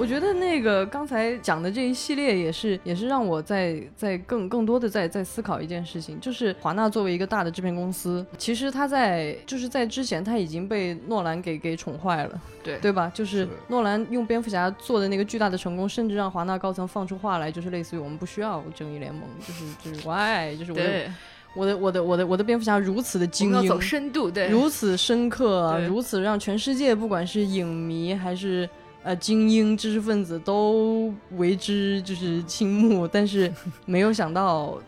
[0.00, 13.12] 我觉得那个刚才讲的这一系列也是也是让我在在更更多的在在思考一件事情，就是华纳作为一个大的制片公司，其实他在就是在之前他已经被诺兰给给宠坏了，对对吧？
[13.14, 21.10] 就是诺兰用蝙蝠侠做的那个巨大的成功，甚至让华纳高层放出话来，就是类似于我们不需要正义联盟，就是就是 why，就是我的
[21.54, 28.66] 我的我的我的我的蝙蝠侠如此的精英，走深度，对，如此深刻，如此让全世界不管是影迷还是。
[29.02, 33.50] 呃，精英知识分子都为之就是倾慕，但是
[33.86, 34.78] 没有想到，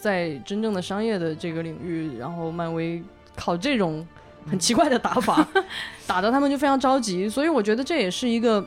[0.00, 3.00] 在真正的商业的这个领域，然后漫威
[3.36, 4.04] 靠这种
[4.50, 5.46] 很奇怪的打法，
[6.04, 7.28] 打的他们就非常着急。
[7.28, 8.64] 所以我觉得这也是一个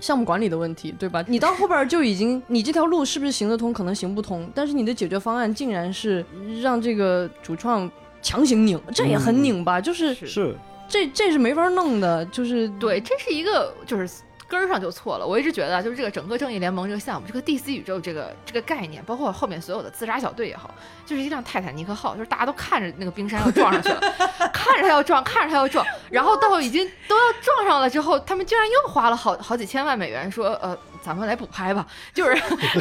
[0.00, 1.24] 项目管理的问题，对吧？
[1.28, 3.72] 你到后边就已经，你这条路是不是行得通？
[3.72, 6.26] 可能行不通，但是你的解决方案竟然是
[6.60, 7.88] 让这个主创
[8.20, 10.56] 强行拧，这也很拧吧，就是是。
[10.88, 14.08] 这这是没法弄的，就是对，这是一个就是
[14.48, 15.26] 根儿上就错了。
[15.26, 20.70] 我一直觉得，就是这个整个正义联盟这个项目，这个 DC 宇宙这个这个概念，包括后面所有的自杀小队也好，
[21.04, 24.00] 就是一辆泰坦尼克号，就是大家都看着那个冰山要撞上去了，
[24.52, 30.76] 看着它要撞，看着它要撞，然后到已经都要撞上了之后，他们居然又花了好好几千万美元，说呃。
[31.06, 32.34] 咱们来补拍吧，就是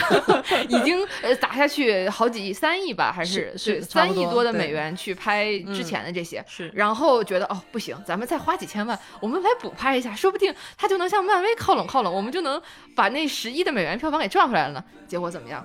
[0.67, 12.59] 已经呃打下去好几三亿吧，还是是三亿多的美元去拍之前的这些，是，然后觉得哦不行，咱们再花几千万，我们来补拍一下，说不定他就能向漫威靠拢靠拢，我们就能
[12.95, 14.83] 把那十亿的美元票房给赚回来了呢。
[15.07, 15.63] 结果怎么样？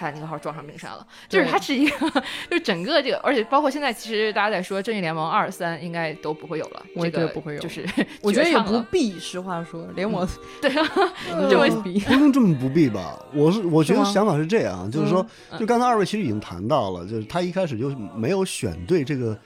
[0.00, 2.10] 泰坦尼克号撞上冰山了，就是它是一个，
[2.48, 7.84] 就是整个这个，而且包括现在，其实大家在说正义联盟二三应该都不会有了，我觉得不会有，就是
[8.22, 9.18] 我觉得也不必。
[9.18, 10.26] 实话说，连我
[10.62, 10.88] 对啊，
[11.50, 13.18] 这么比不用这么不必吧？
[13.34, 15.26] 我是我觉得想法是这样，就是说，
[15.58, 19.36] 就刚才二位其实已经谈到了，就是他一开始就没有选对这个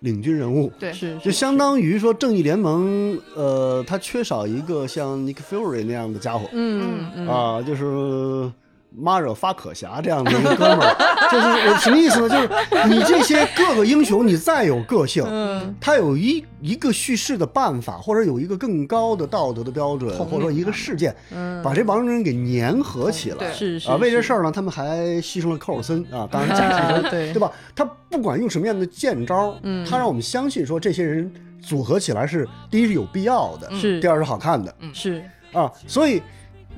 [0.00, 8.50] 领军人物，对，是就相当于说正义联盟，呃，他缺少一个像 Nick Fury 那样的家伙，嗯啊，就是。
[8.96, 10.94] 马惹发可侠这样的一个哥们儿，
[11.30, 12.28] 就是我什么意思呢？
[12.28, 27.32] 就是你这些各个英雄，你再有个性，嗯，他有一一个叙事的办法，或者有一个更高的道德的标准，或者说一个事件，嗯，把这帮人给粘合起来，是是啊，为这事儿呢，他们还牺牲了科尔森啊， 当然假牺牲，对。
[27.32, 27.50] 对吧？
[27.74, 33.98] 他不管用什么样的剑招，嗯，他让我们相信说这些人组合起来是第一是有必要的，是。
[34.00, 35.24] 第二是好看的，嗯，是。
[35.52, 36.22] 啊，所以。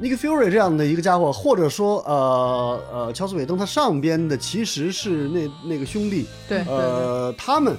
[0.00, 7.76] Nick Fury 这样的一个家伙，或者说，呃呃，乔斯韦登他上边的其实是那那个兄弟，对，呃，他们。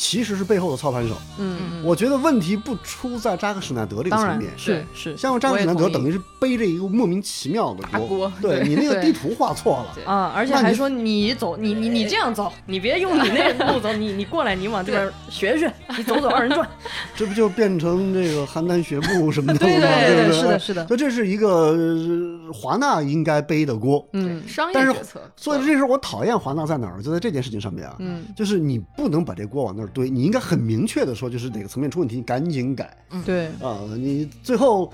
[0.00, 1.14] 其实是背后的操盘手。
[1.36, 5.14] 嗯，我觉得问题不出在扎克施奈德这个层面，是是。
[5.14, 16.66] 像扎克施奈德等于是背着一个莫名其妙的锅，对你那个地图画错了啊，而且还说你走，你你你这样走，你别用你那路走，你你过来，你往这边学学，你走走二人转，
[17.14, 19.70] 这不就变成这个邯郸学步什么的 吗？
[19.70, 20.86] 对对对，是的，是的。
[20.86, 21.76] 所以这是一个
[22.54, 25.20] 华纳应该背的锅，嗯，商业决策。
[25.36, 27.02] 所以这时候我讨厌华纳在哪儿？
[27.02, 30.60] 就在这件事情上面啊，嗯，就是你不能把这锅往那儿堆，你应该很。
[30.70, 32.96] 明确的说，就是哪个层面出问题，你赶紧改。
[33.10, 34.92] 嗯，对啊，你最后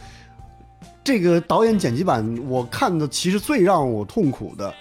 [1.04, 4.72] 这个导演剪辑版，我看的其实最让我痛苦的，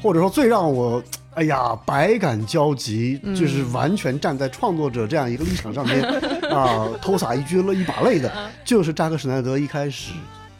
[0.00, 1.02] 或者说最让我
[1.34, 6.00] 哎呀百感交集，就是完全站在创作者这样一个立场上面
[6.54, 8.30] 啊，偷洒一句了一把泪的，
[8.64, 10.12] 就是扎克施奈德一开始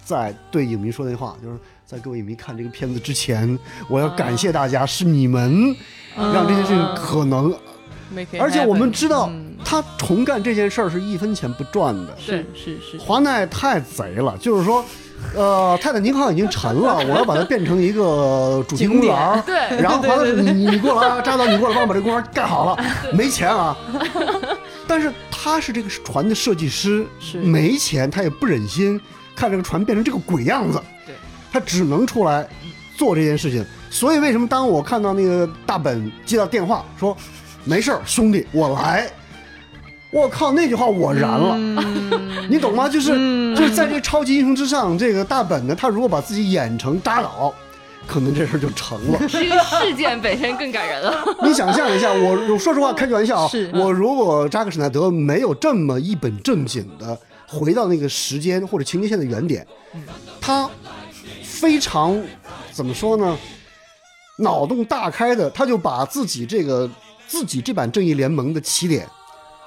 [0.02, 3.56] 在对影迷说那话，就是在各位影迷看这个片子之前，
[3.88, 5.76] 我要感谢大家，是你们
[6.16, 7.54] 让这件事情可能。
[8.38, 9.30] 而且我们知道，
[9.64, 12.16] 他重干这件事儿是一分钱不赚的。
[12.18, 14.84] 是是是，华纳太贼了，就是说。
[15.34, 23.74] 呃，泰坦尼克号已经沉了，我要把它变成一个主题公园对，然后华纳你你过来，扎导你过来帮我把这公园盖好了，没钱啊。
[24.86, 27.06] 但是他是这个船的设计师，
[27.42, 29.00] 没钱他也不忍心
[29.34, 31.14] 看这个船变成这个鬼样子，对，
[31.50, 32.46] 他只能出来
[32.98, 33.64] 做这件事情。
[33.88, 37.16] 所以为什么当我看到那个大本接到电话说，
[37.64, 39.10] 没事儿，兄弟，我来。
[40.10, 41.56] 我靠，那句话我燃了，
[42.48, 42.88] 你懂吗？
[42.88, 43.10] 就是
[43.56, 47.52] 就是在这超级英雄之上，这个大本呢，他如果把自己演成扎导，
[48.06, 49.18] 可能这事就成了。
[49.26, 51.12] 这个事件本身更感人了。
[51.42, 59.66] 你想象一下，我说实话，开句玩笑啊，我如果扎克施耐德没有这么一本正经的回到那个时间或者情节线的原点，
[60.40, 60.70] 他
[61.42, 62.16] 非常
[62.70, 63.36] 怎么说呢？
[64.38, 66.88] 脑洞大开的，他就把自己这个
[67.26, 69.06] 自己这版正义联盟的起点。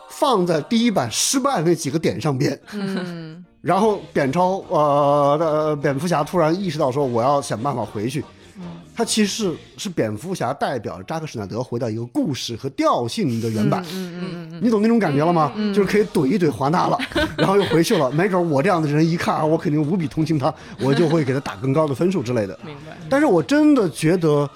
[0.09, 8.23] 放在第一版失败那几个点上边，嗯，然后扁超呃蝙蝠侠突然意识到说我要想办法回去，
[8.57, 8.63] 嗯，
[8.95, 15.51] 他其实是蝙蝠侠代表扎克施耐德回到一个故事和调性的原版，嗯嗯嗯你懂那种感觉了吗？
[15.75, 16.97] 就是可以怼一怼华纳了，
[17.37, 22.57] 然后又回去了，没准我这样的人一看啊，我肯定无比同情他，我就会给他打更高的分数之类的。
[22.65, 22.97] 明白。
[23.07, 24.49] 但是我真的觉得，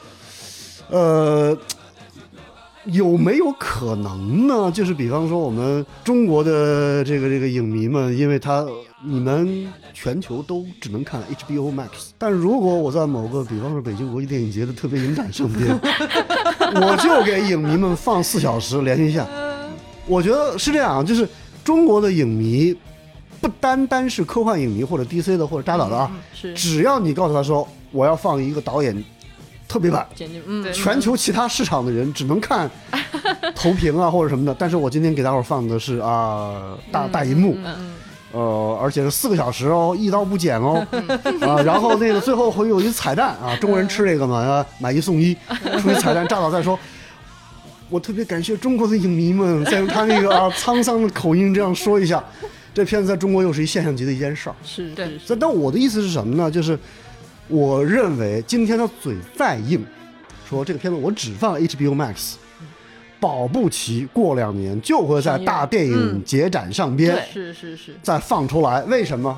[0.90, 1.56] 呃。
[2.86, 4.72] 有没有可能呢？
[4.72, 8.66] 就是比方说，我们中国的这个这个影迷们，因为他
[9.06, 15.70] 你们全球都只能看 HBO Max，但如果我在某个比方说北京国际电影节的特别影展上边，
[16.82, 19.28] 我就给影迷们放四小时连续下。
[20.08, 21.30] 我觉得是这样，就是
[21.64, 22.76] 中国的影迷
[23.40, 29.04] 不单单是科幻影迷或者 DC 的或者扎导的啊，是只要你告诉他说我要放一个导演。
[29.72, 30.06] 特别版，
[30.48, 32.70] 嗯，全球其他市场的人只能看
[33.56, 37.58] 投屏啊或者什么的，但是我今天给大伙放的是啊大大银幕，
[38.34, 40.86] 呃，而且是四个小时哦，一刀不剪哦，
[41.40, 45.34] 啊，然后那个最后会有一彩蛋啊，中国人吃这个嘛，买一送一，
[45.82, 46.78] 出一彩蛋，炸导再说，
[47.90, 52.22] 我特别感谢中国的影迷们，在用他那个啊沧桑的口音这样说一下，
[52.74, 56.52] 这片子在中国又是一现象级的一件事儿，是对，但我的意思是什么呢？
[56.52, 56.78] 就是。
[57.52, 59.86] 我认为今天他嘴再硬，
[60.50, 62.36] 说这个片子我只放 HBO Max，
[63.20, 68.82] 保不齐过两年就会在大电影节展上边是是是再放出来。
[68.84, 69.38] 为什么？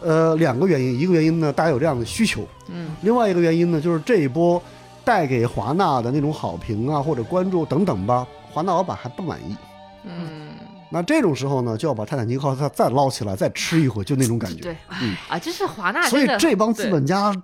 [0.00, 4.60] 呃，两个原因，一个原因呢，大家有这样的需求，嗯，另外一个原因呢，就是这一波
[5.04, 9.56] 带给华纳的那种好评啊或者关注等等吧，华纳老板还不满意，
[10.04, 10.43] 嗯。
[10.94, 14.62] 那这种时候呢，就要把泰坦尼克号再再捞起来，再吃一回，就那种感觉。
[14.62, 14.76] 对，
[15.28, 16.08] 啊，这是华纳。
[16.08, 17.34] 所以这帮资本家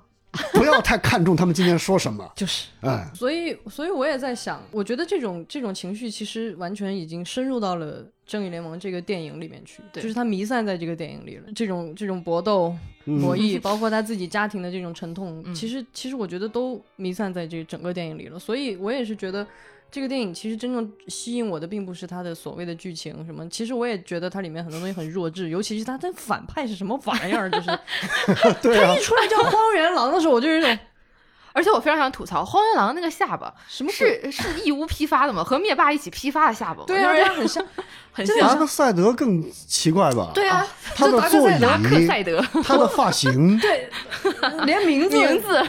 [0.53, 2.31] 不要太看重他们今天说什么。
[2.37, 11.43] 就是，哎，所以，所以我也在想，我觉得这种这种情绪其实完全已经深入到了《正义联盟》这个电影里面去，就是他弥散在这个电影里了。
[11.53, 12.73] 这种这种搏斗、
[13.21, 18.39] 博弈， 包括他自己家庭的这种沉痛，其实其实我觉得都弥散在这整个电影里了。
[18.39, 19.45] 所以我也是觉得。
[19.91, 23.49] 这个电影其实真正吸引我的，并不是它的所谓的剧情什么。
[23.49, 27.67] 其实我也觉得它里面很多东西很弱智，尤其是它的反派是什么玩意儿，就是
[28.63, 30.79] 对他一出来叫荒原狼的时候，我就有种。
[31.53, 35.43] 而且我非常想吐槽荒原狼那个下巴，什么是是义乌批发的吗？
[35.43, 36.85] 和灭霸一起批发的下巴？
[36.87, 37.67] 对啊，很像，
[38.13, 38.39] 很像。
[38.39, 40.31] 达克赛德更奇怪吧？
[40.33, 43.91] 对啊，他的座椅，克赛德，他的发型，对，
[44.65, 45.67] 连名字名字。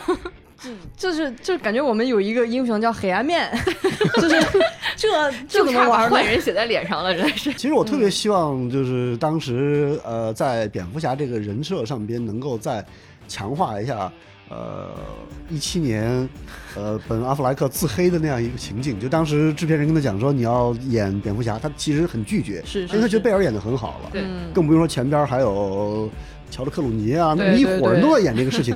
[0.95, 3.52] 就是就感觉我们有一个英雄叫黑暗面，
[4.21, 4.36] 就是
[4.95, 6.10] 这这怎么玩？
[6.10, 7.54] 坏人写在脸上了，真的是。
[7.54, 12.86] 其实我特别希望，就是当时呃，在蝙蝠侠这个人设上边，能够再
[13.28, 14.12] 强化一下，
[14.50, 14.89] 呃，
[15.50, 16.28] 一七年，
[16.76, 19.00] 呃，本阿弗莱克自黑的那样一个情景。
[19.00, 26.10] 就当时制片人跟他讲说，你要演蝙蝠侠，他其实很拒绝，是，因为他觉得贝尔演的很好了，对，更不用说前边还有
[26.50, 28.76] 乔治克鲁尼啊，那么一伙人都在演这个事情。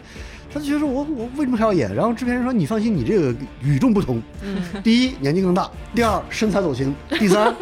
[0.56, 1.94] 他就觉得我我为什么还要演？
[1.94, 4.22] 然后制片人说：“你放心，你这个与众不同。
[4.82, 7.54] 第一，年纪更大；第二，身材走形；第三，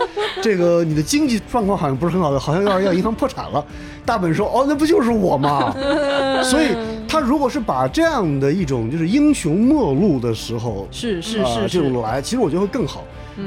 [0.43, 3.65] 这个你的经济状况好像不是很好的，好像要要银行破产了。”
[4.05, 5.75] 大本说：“哦，那不就是我吗？”
[6.43, 6.67] 所以
[7.07, 13.03] 他如果是把这样的一种就是英雄末路的时候，是是是这种来，其实我觉得会更好。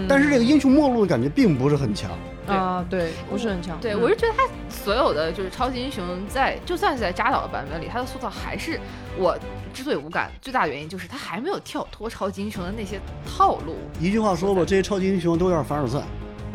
[0.08, 2.10] 但是这个英雄末路的感觉并不是很强。
[2.54, 3.78] 啊，对，不是很强。
[3.80, 8.78] 对我是觉得他所有的就是超级英雄，在就算是在扎导的版本里，他的塑造还是
[9.18, 9.36] 我
[9.72, 13.76] 之所以无感最大的原因，就是他还没有跳脱超级英雄的那些套路。
[14.00, 16.00] 一句话说吧，这些超级英雄都有点凡尔赛。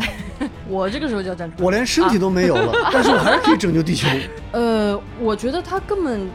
[0.68, 4.08] 我这个时候就要站出来，我连身体都没有了，但是我还是可以拯救地球。
[4.54, 6.30] 呃，我觉得他根本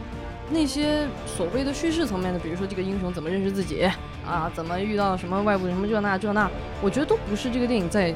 [0.49, 3.89] 那些所谓的叙事层面的，比如说这个英雄怎么认识自己
[4.25, 6.49] 啊，怎么遇到什么外部什么这那这那，
[6.81, 8.13] 我觉得都不是这个电影在。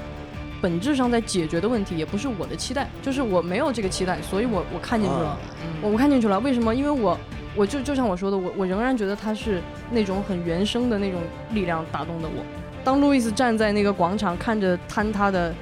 [0.62, 5.38] 本质上在解决的问题，也不是我的期待，就是我没有这个期待，所以我我看进去了，
[5.82, 6.40] 我我看进去了。
[6.40, 6.74] 为什么？
[6.74, 7.18] 因为我
[7.56, 11.20] 我就就像我说的，我我仍然觉得他是那种很原生的那种
[11.54, 12.44] 力量打动的我。
[12.84, 15.54] 当路易斯站在那个广场看着坍塌的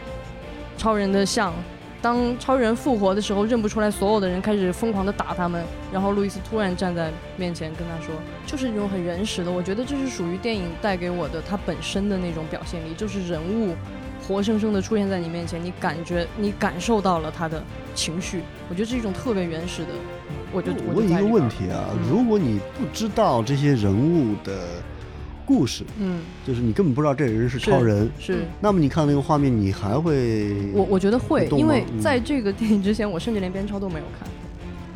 [0.78, 1.54] 超人的像。
[2.02, 13.76] 当超人复活的时候，认不出来，所有的人开始疯狂的打他们，然后路易斯突然站在面前跟他说，就是那种很原始的，我觉得这是属于电影带给我的它本身的那种表现力，就是人物
[14.30, 17.64] 活生生的出现在你面前，你感觉你感受到了他的
[17.96, 19.90] 情绪，我觉得是一种特别原始的。
[20.54, 24.56] 我就我问一个问题啊，如果你不知道这些人物的。
[25.50, 28.42] 故事，嗯，就是你根本不知道这人是超人，是。
[28.62, 30.72] 那么你看那个画面，你还会？
[30.76, 34.30] 我我觉得会，因为在这个电影之前，我甚至连边超都没有看，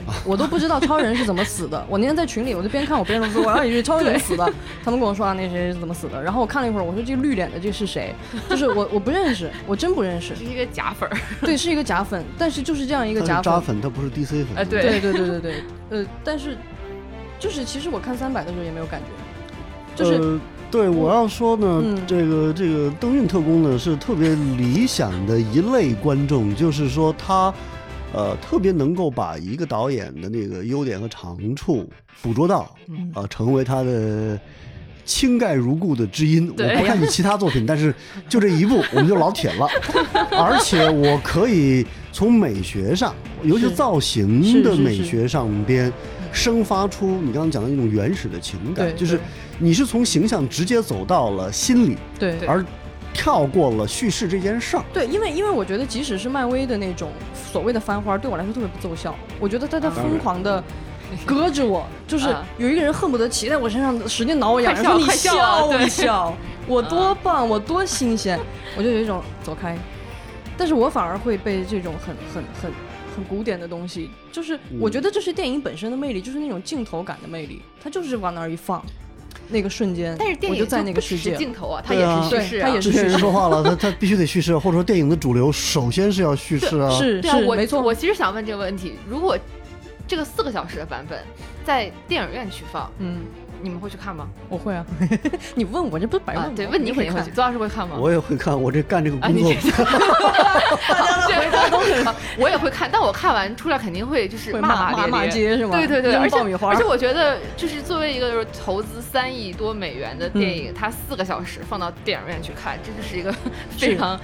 [0.26, 1.84] 我都不知道超人是怎么死的。
[1.90, 4.54] 我那天在群里，我就边看我边说，我要以为超人怎么死的。
[4.84, 6.22] 他们跟我说啊，那谁是怎么死的？
[6.22, 8.14] 然后我看了一会儿，我说这个绿脸的这是谁？
[8.50, 10.36] 就是我我不认识，我真不认识。
[10.36, 13.62] 是一个假粉儿，对，是一个假粉，但是就是这样一个假粉。
[13.62, 14.48] 粉，他不是 DC 粉。
[14.56, 15.54] 哎，对对对对对，
[15.90, 16.58] 呃，但是
[17.40, 20.40] 就是其实我看三百的时候也没有感觉，就是。
[20.72, 27.54] 对，我要说呢，这个这个登运特工呢是特别理想的一类观众，就是说他，
[28.14, 31.90] 呃，特别能够把一个导演的那个优点和长处
[32.22, 32.74] 捕捉到，
[33.14, 34.40] 啊，成为他的
[35.04, 36.48] 倾盖如故的知音。
[36.50, 37.94] 我不看你其他作品，但是
[38.30, 39.68] 就这一部我们就老铁了，
[40.32, 45.92] 而且我可以从美学上，尤其造型的美学上边。
[46.36, 49.20] 生发出你刚刚讲的那种原始的情感，就是
[49.60, 52.66] 你是从形象直接走到了心里，对，而
[53.14, 54.84] 跳过了叙事这件事儿。
[54.92, 59.16] 对，因为因为我觉得即使是漫威的那种所谓的翻花，对我来说特别不奏效。
[59.40, 60.64] 我觉得他在疯狂的
[61.26, 66.36] 搁着我，就是有 一个人恨不得骑在我身上使劲挠我痒，说你笑一笑，
[66.68, 68.40] 我多棒，我多新鲜，
[68.78, 69.78] 我就有一种走开。
[70.58, 72.72] 但是我反而会被这种很很很。
[73.16, 77.62] 很古典的东西，就是我觉得这是电影本身的魅力，就是那种镜头感的魅力。
[77.80, 78.84] 它就是往那儿一放，
[79.50, 83.18] 那个瞬间，但是电影就在那个世界，镜头啊，它也是叙事，它也是叙事。
[83.18, 86.90] 说话了，他他必须得叙事，或者说电影的主流首先是要叙事啊。
[86.92, 87.82] 是是，我没错。
[87.82, 89.38] 我其实想问这个问题：如果
[90.08, 91.20] 这个四个小时的版本
[91.66, 93.22] 在电影院去放，嗯。
[93.64, 94.28] 你们会去看吗？
[94.50, 94.86] 我会啊，
[95.56, 96.54] 你问我这不是白问？
[96.54, 97.32] 对，问你肯定会去。
[97.32, 97.96] 周老师会看吗？
[97.98, 99.54] 我也会看， 我这干这个工作。
[100.90, 105.78] 大家都会看，我也会看，但我看完出来肯定会就是骂骂骂街是吗？
[105.78, 106.38] 对对对，而且
[106.68, 113.34] 而且我觉得就是作为一个就是投资三亿多美元的电影，它四个小时放到电影院去看，这就是一个
[113.78, 114.20] 非常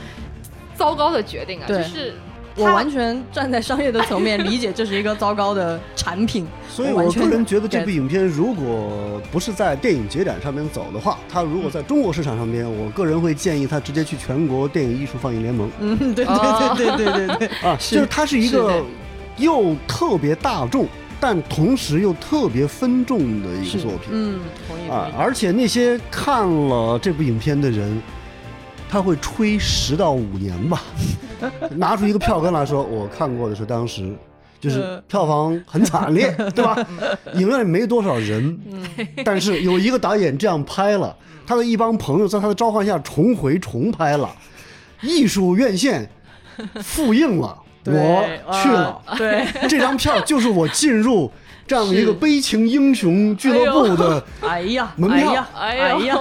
[0.75, 1.65] 糟糕的决定啊！
[1.65, 2.13] 就是。
[2.55, 6.45] 我完全站在商业的层面理解，这是一个糟糕的产品。
[6.69, 15.69] 所以我个人觉得，这部影片如果不是在电影节展上面走的话，它如果在中国市场上面，我个人会建议他直接去全国电影艺术放映联盟。
[15.79, 18.83] 嗯，对对对对对对 啊，就是它是一个
[19.37, 20.87] 又特别大众，
[21.19, 24.09] 但同时又特别分众的一个作品。
[24.11, 25.11] 嗯，同意啊。
[25.17, 28.01] 而且那些看了这部影片的人。
[28.91, 30.81] 他会吹十到五年吧，
[31.77, 34.13] 拿出一个票根来说，我看过的是当时，
[34.59, 36.77] 就是票房很惨烈， 对吧？
[37.35, 38.59] 影院里没多少人，
[39.23, 41.15] 但是有一个导演这样拍了，
[41.45, 44.29] 他的一帮朋友在他的召唤下重回重拍了，
[45.01, 46.09] 艺术院线
[46.83, 48.25] 复映了，我
[48.63, 51.31] 去了，对，这张票就是我进入。
[51.69, 56.17] 这样一个悲情英雄俱乐部的哎呀门票，哎呀，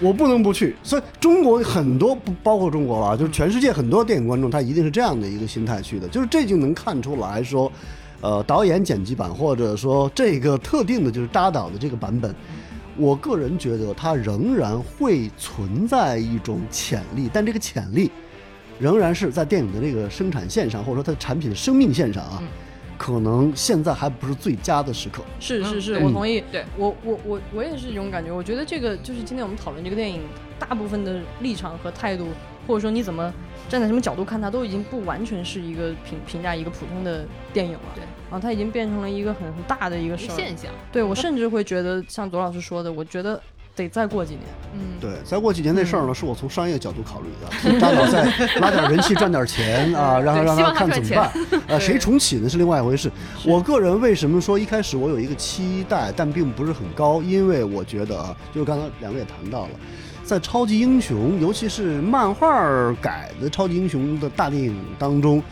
[0.00, 0.76] 我不能不去。
[0.84, 6.06] 所以中国很多不包括中国了，就是全世界很多电影观众，他一定是这样的一个心态去的。
[6.06, 7.72] 就是这就能看出来说，
[8.20, 12.32] 呃，导演剪辑版或者说这个特定的就是扎导的这个版本，
[12.96, 18.12] 我个人觉得它仍然会存在一种潜力，但这个潜力
[18.78, 22.40] 仍然是在电影的这个生产线上，或者说它的产品的生命线上啊。
[22.98, 25.22] 可能现在还不是最佳的时刻。
[25.40, 26.42] 是是是，我同意。
[26.52, 28.30] 对我我我我也是这种感觉。
[28.32, 30.20] 我觉得这个就是今天我们讨论这个电影，
[30.58, 32.26] 大部分的立场和态度，
[32.66, 33.32] 或者说你怎么
[33.68, 37.80] 站在什么角度看它，都已经不完全是一个评评价一个普通的电影了。
[37.94, 40.70] 对然后，它已经变成了一个很很大的一个现象。
[40.90, 43.40] 对我甚至会觉得，像左老师说的，我觉得。
[43.82, 44.42] 得再过几年，
[44.74, 48.24] 嗯，对，再过几年那事儿呢，是我从商业角度考虑的，张导再
[48.60, 51.32] 拉点人气赚点钱啊，让他让他看怎么办？
[51.68, 53.10] 呃， 谁重启呢是另外一回事。
[53.44, 59.70] 我个人为什么说一开始我有一个期待，但并不是很高，因为我觉得啊，就是刚才两位也谈到了，
[60.24, 65.42] 在超级英雄，尤其是漫画改的超级英雄的大电影当中，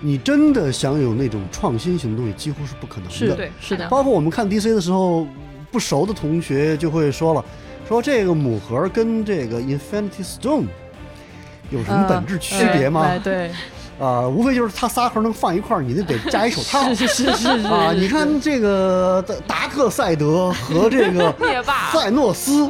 [0.00, 3.14] 你真的想有那种创新型的东西，几乎是不可能的。
[3.14, 3.88] 是对，是的。
[3.88, 5.26] 包括我们看 DC 的时候，
[5.70, 7.44] 不熟的同学就会说了。
[7.88, 10.66] 说这个母盒跟这个 Infinity Stone
[11.70, 13.18] 有什么本质区别吗？
[13.22, 13.50] 对。
[14.00, 16.82] 啊，无非就是它仨盒能放一块儿，你得得加一手套。
[16.92, 21.32] 是是是是啊，你看这个达克赛德和这个
[21.92, 22.68] 赛诺斯，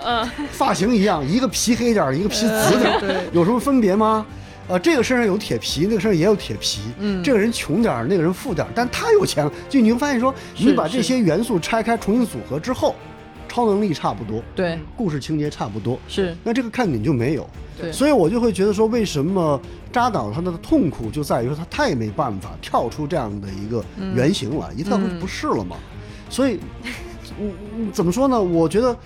[0.50, 4.26] 发型一样，一个皮黑点儿，一个皮紫点儿，有什么分别吗？
[4.68, 6.82] 呃，这个身上有铁皮，那个身上也有铁皮。
[6.98, 9.50] 嗯，这个人穷点儿，那个人富点儿，但他有钱了。
[9.70, 12.94] 就你会发现说，你把这些元素拆开重新组合之后，
[13.52, 16.34] 超能力差不多，对，故事情节差不多，是。
[16.42, 17.46] 那这个看点就没有。
[17.78, 19.60] 对，所以我就会觉得说，为什么？
[19.92, 23.84] 扎导他的痛苦就在于说他太没办法跳出这样的一个
[24.14, 25.76] 原型来，一跳出不是了嘛。
[26.30, 26.58] 所以，
[27.38, 28.40] 嗯，怎么说呢？
[28.42, 28.96] 我觉得，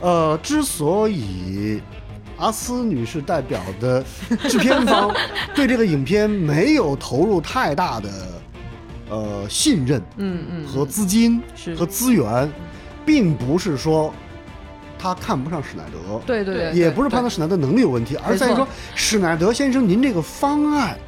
[0.00, 1.80] 呃，之所以
[2.36, 4.04] 阿斯女士代表的
[4.48, 5.14] 制片方
[5.54, 8.10] 对这个影片没有投入太大的
[9.10, 11.40] 呃信任，嗯嗯，和资金
[11.76, 12.50] 和资源，
[13.04, 14.12] 并不是说。
[14.96, 20.98] 他看不上史奈德，对对对，也不是判断史奈德能力有问题，而在于说史奈德先生，您这个方案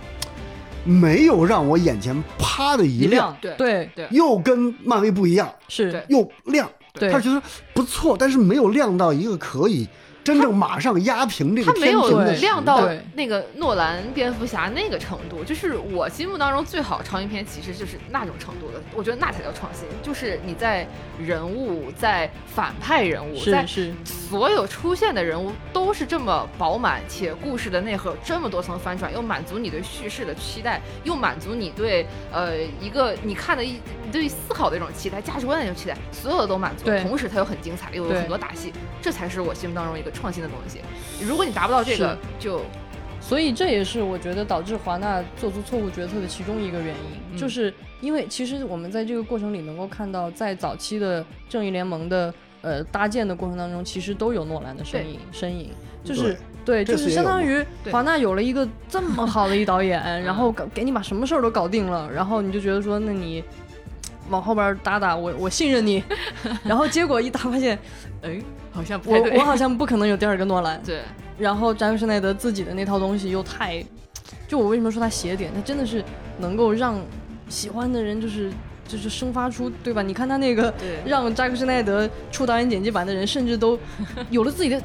[0.85, 3.91] 没有让我眼前啪的一亮，对对。
[3.95, 6.05] 对，又跟漫威不一样，是。
[6.11, 6.71] 又亮，
[7.11, 7.41] 他觉得
[7.73, 9.89] 不错，但是没有亮到一个可以。
[10.27, 19.87] 真正马上压平这个他没有亮到那个诺兰蝙蝠侠那个程度，就是我心目当中最好长影片其实就是那种程度的，我觉得那才叫创新。
[20.03, 20.85] 就是你在
[21.25, 23.65] 人物、在反派人物、在
[24.05, 36.87] 所有出现的人物都是这么饱满，且故事的内核这么多层翻转，又满足你对叙事的期待，又满足你对呃一个你看的一对思考的一种期待、价值观的一种期待，所有的都满足。
[37.03, 40.11] 同时它又很精彩，又有很多打戏，这才是我心目当中一个。
[40.17, 40.81] 创新的东西，
[41.23, 42.63] 如果你达不到这个，就，
[43.21, 46.95] 所以这也是我觉得导致华纳做出错误决策的其中一个原
[47.33, 55.71] 因，就是因为其实我们在这个过程里能够看到，在早期的正义联盟的呃搭建的过程当中，其实都有诺兰的身影，身影。
[56.05, 63.43] 就是对，就是相当于华纳有了一个这么好的一导演， 然后给给你把什么事儿都搞定了，然后你就觉得说，那你
[64.31, 66.03] 往后边打打，我我信任你，
[66.63, 67.77] 然后结果一打发现，
[68.23, 68.41] 哎。
[68.77, 70.79] 好像不我我好像不可能有第二个诺兰。
[70.85, 71.01] 对，
[71.39, 73.83] 然后扎克施奈德自己的那套东西又太，
[74.47, 75.51] 就我为什么说他邪点？
[75.55, 76.05] 他真的是
[76.39, 77.01] 能够让
[77.49, 78.53] 喜欢的人就是
[78.87, 80.03] 就是生发出对吧？
[80.03, 80.73] 你看他那个
[81.07, 83.79] 让扎克施奈德出导演剪辑版的人，甚至都
[84.29, 84.83] 有了自己的，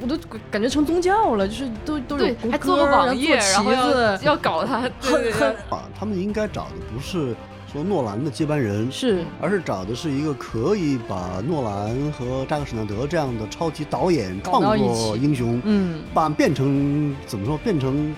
[0.00, 0.16] 我都
[0.50, 7.36] 感觉成宗教了，就是都都有还做个网页，然后要要搞他，很很啊，他们应该找的不是。
[7.70, 18.14] 说诺兰的接班人是，而是找的是一个可以把诺兰和扎克施耐德这样的超级导演创作英雄，嗯，把变成怎么说，变成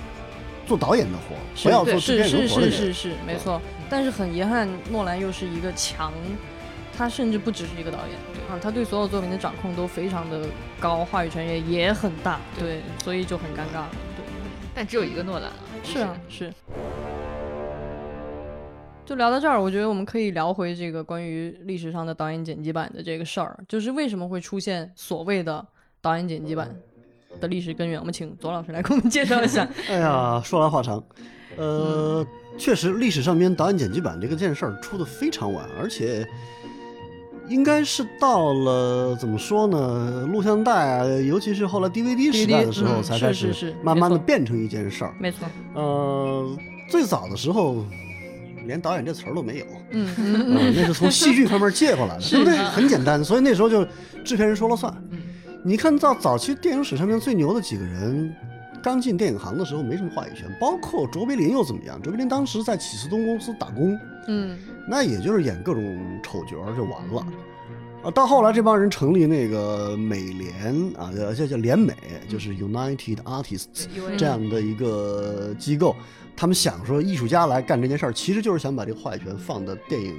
[0.66, 1.34] 做导演的活，
[1.64, 3.60] 不要做制片人活的人，是是是是没错。
[3.88, 6.12] 但是很遗憾，诺兰又是一个强，
[6.96, 8.16] 他甚至不只是一个导演，
[8.48, 10.46] 啊，他对所有作品的掌控都非常的
[10.78, 13.82] 高，话语权也也很大，对，所以就很尴尬。
[14.16, 14.24] 对，
[14.72, 16.52] 但只有一个诺兰啊，是啊，是。
[19.10, 25.66] 就聊到这儿，我觉得我们可以聊回这个关于历史上的导演剪辑版的这个事儿，就是为什么会出现所谓的
[26.00, 26.72] 导演剪辑版
[27.40, 27.98] 的历史根源。
[27.98, 29.68] 我们请左老师来给我们介绍一下。
[29.90, 31.02] 哎呀，说来话长，
[31.56, 32.24] 呃，
[32.56, 36.24] 确实历史上边导演剪辑版这个件事儿出的非常晚，而且
[37.48, 45.12] 应该是到了怎么说呢，录像带啊，尤其是后来 DVD 时代的时候，才开始慢慢的变成一件事儿。
[45.18, 45.48] 没错。
[45.74, 46.56] 呃，
[46.88, 47.84] 最早的时候。
[48.70, 52.56] 连导演这词儿都没有，嗯，那是从戏剧方面借过来的，对不对？
[52.56, 53.84] 很简单，所以那时候就
[54.24, 54.94] 制片人说了算。
[55.64, 58.32] 你看到早期电影史上面最牛的几个人，
[58.80, 62.00] 刚进电影行的时候没什么话语权，包括卓别林又怎么样？
[62.00, 63.98] 卓别林当时在启思东公司打工，
[64.28, 64.56] 嗯，
[64.88, 67.26] 那也就是演各种丑角就完了。
[68.02, 71.94] 啊，到后来这帮人成立那个美联啊，叫叫叫联美，
[72.28, 73.86] 就是 United Artists
[74.16, 75.94] 这样的一个机构。
[76.34, 80.16] 他们想说，艺术家来干这件事儿，其实就是想把这个话语权放到电影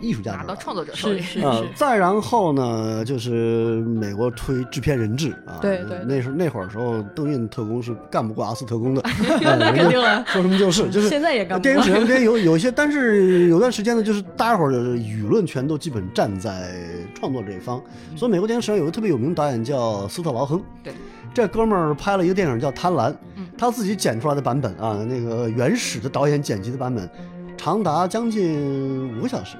[0.00, 1.20] 艺术家拿到创作者手里。
[1.20, 1.40] 是
[1.74, 5.58] 再然后呢，就是美国推制片人制啊。
[5.60, 5.98] 对对。
[6.06, 9.02] 那时候那会儿时候，邓运特工是干不过阿斯特工的。
[9.02, 10.24] 肯定了。
[10.28, 11.72] 说什么就是， 就是现在也干不过。
[11.72, 16.72] 电影史上边有有一些，但是有段时间呢，就是大家伙儿的舆论全都基本站在
[17.14, 17.80] 创作这一方。
[18.16, 20.62] 所以美国电影史上有个特别有名的导演叫斯特劳亨。
[20.82, 20.92] 对。
[21.34, 23.12] 这哥们儿拍了一个电影叫《贪婪》，
[23.56, 27.08] 他自己剪出来的版本啊，那个原始的导演剪辑的版本，
[27.56, 29.56] 长达将近五个小时，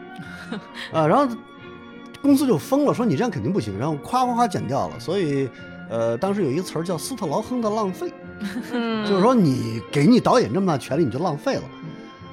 [0.93, 1.27] 啊， 然后
[2.23, 4.99] 公司就疯了，说你这样肯定不行，然后夸夸夸剪掉了。
[4.99, 5.49] 所以，
[5.89, 8.13] 呃，当时有一个词儿叫斯特劳亨的浪费，
[9.07, 11.63] 就是说你给你导演这么大权利，你就浪费了。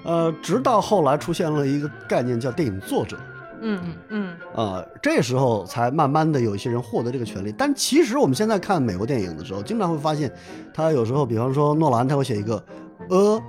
[0.03, 3.17] 呃，直到后来出现了一个概念叫电影作者。
[3.61, 7.51] 嗯嗯啊，这时候才慢慢的有一些人获得这个权利。
[7.57, 10.31] 但其实我们现在看美国电影的时候，经常会发现，
[10.71, 12.63] 他有时候，比方说诺兰，他会写一个
[13.09, 13.41] a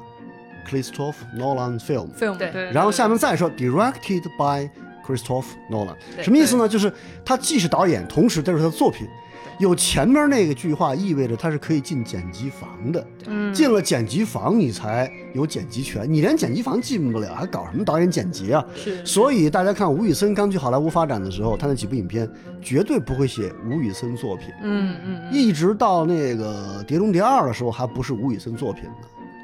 [0.68, 4.68] Christopher Nolan film，，film 对对，然后下面再说 directed by
[5.06, 6.68] Christopher Nolan，什么意思呢？
[6.68, 6.92] 就是
[7.24, 9.06] 他既是导演，同时这是他的作品。
[9.58, 13.06] 有前面那个句话，意味着他是可以进剪辑房的。
[13.26, 16.04] 嗯进了剪辑房，你才有剪辑权。
[16.06, 18.62] 你连剪辑房进不了，还搞什么导演剪辑啊？
[18.74, 22.28] 是所以大家看吴宇森刚去好莱坞发展的时候，他那几部影片
[22.60, 28.90] 绝对不会写吴宇森作品，嗯嗯嗯一直到那个《碟中谍二》的时候，还不是吴宇森作品呢。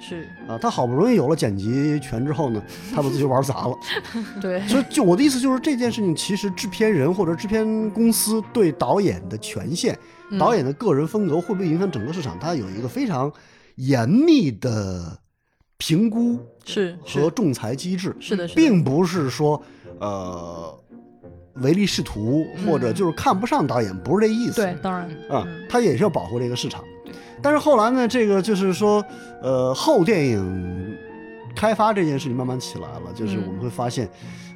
[0.03, 2.61] 是啊，他好不容易有了剪辑权之后呢，
[2.93, 3.75] 他把自己玩砸了。
[4.43, 9.97] 对，所以，就我的意思就是，这件事情其实制片人或者制片公司对导演的权限、
[10.31, 13.31] 嗯导演的个人风格会不会影响整个市场，它有一个非常
[13.77, 15.17] 严密的
[15.77, 19.63] 评估是和仲裁机制，是的，是的，并不是说
[20.01, 20.75] 呃
[21.57, 24.63] 唯利是图或者就是看不上导演，不是这意思。
[24.63, 26.83] 对，当然啊嗯，他也是要保护这个市场。
[27.43, 29.05] 但是后来呢，这个就是说，
[29.43, 30.97] 呃，后电影
[31.55, 33.45] 开发这件事情慢慢起来了，就是嗯。
[33.49, 34.09] 我们会发现，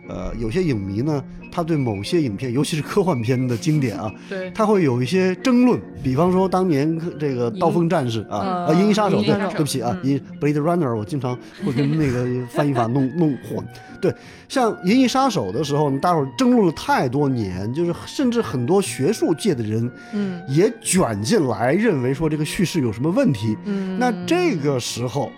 [0.09, 5.81] 呃，有些影迷呢，他对某些影片，尤其是科幻片的经典啊， 对，他会有一些争论。
[6.03, 13.65] 比方说当年这个《刀锋战士》啊，呃啊，《银翼杀手》对，对不起啊，嗯银 Blade Runner，我经常会跟那个 翻译法弄弄混。
[14.01, 14.15] 对，
[14.49, 23.57] 像《银翼杀手》的时候呢，大伙儿争论了太多年，就是甚至很多学术界的人嗯也卷进来，认为说这个叙事有什么问题。
[23.65, 25.33] 嗯，那这个时候，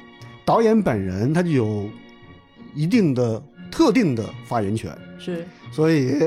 [0.45, 1.89] 导演本人他就有
[2.75, 3.41] 一定的
[3.71, 5.47] 特定的发言权，是。
[5.71, 6.19] 所以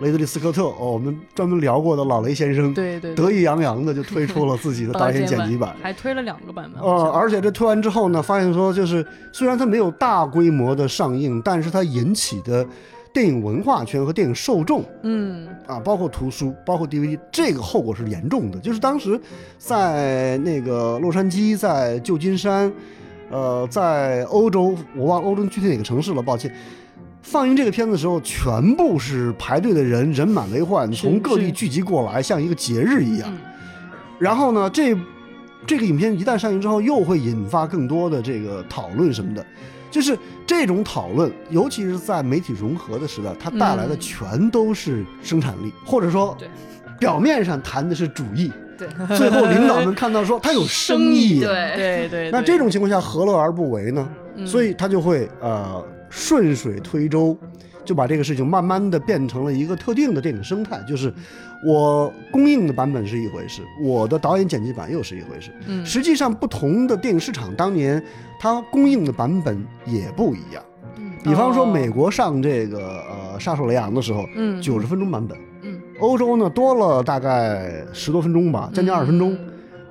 [0.00, 5.76] 雷德利·斯科特，哦，我们专门聊过的老雷先生，对对，得意洋洋的就推出了自己的导演剪辑版。
[5.80, 12.66] 还推了两个版本，呃，而且这推完之后呢，发现说就是虽然它没有大规模的上映，但是它引起的
[13.12, 15.46] 电影文化圈和电影受众嗯。
[15.66, 18.58] 啊，包括图书，包括 DVD，这个后果是严重的。
[18.58, 19.20] 就是当时
[19.58, 22.72] 在那个洛杉矶，在旧金山，
[23.32, 26.54] 呃，在欧洲，我忘了欧洲具体哪个城市了，抱歉。
[27.22, 33.28] 放映这个片子的时候，全部是排队的人，人满为患，从各地聚集过来，像一个节日一样。
[33.32, 33.38] 嗯
[34.18, 34.96] 然后呢，这
[35.66, 39.44] 这个影片一旦上映之后，又会引发更多的这个讨论什么的。
[39.90, 40.16] 就是
[40.46, 46.36] 这种讨论，尤其是在媒体融合的时代，它带来的嗯全都是生产力，或者说
[47.00, 48.52] 表面上谈的是主义，
[48.86, 49.16] 对。
[49.16, 51.76] 最后领导们看到说他有生意， 对。
[51.76, 54.08] 对对，那这种情况下何乐而不为呢？
[54.36, 54.46] 嗯。
[54.46, 57.36] 所以他就会呃顺水推舟，
[57.84, 61.12] 就把这个事情慢慢的变成了一个特定的电影生态，就是
[61.66, 65.50] 我供应的版本是一回事，我的导演剪辑版又是一回事。
[65.66, 65.84] 嗯。
[65.86, 68.02] 实际上，不同的电影市场当年
[68.40, 70.62] 它供应的版本也不一样。
[70.96, 71.12] 嗯。
[71.22, 71.66] 比方说，哦。
[71.66, 74.60] 美国上这个呃《杀手雷昂》的时候，嗯。
[74.60, 75.42] 九十分钟版本，嗯
[76.02, 79.36] 欧洲呢多了大概十多分钟吧，将近二十分钟。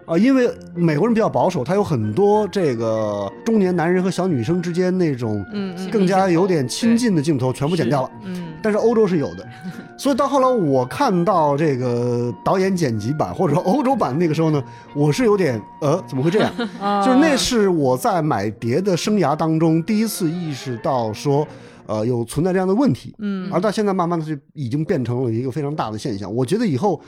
[0.06, 5.46] 啊，因为美国人比较保守，他有很多这个中年男人和小女生之间那种
[5.92, 8.10] 更加有点亲近的镜头全部剪掉了。
[8.26, 9.48] 嗯但是欧洲是有的，
[9.98, 14.62] 所以到后来我看到这个导演剪辑版或者说欧洲版那个时候呢，
[14.94, 16.52] 我是有点呃怎么会这样？
[16.80, 21.48] 啊 就是那是我在买碟的生涯当中第一次意识到说，
[21.92, 23.14] 呃有存在这样的问题。
[23.20, 26.34] 嗯而到现在慢慢的就已经变成了一个非常大的现象。
[26.34, 27.02] 我觉得以后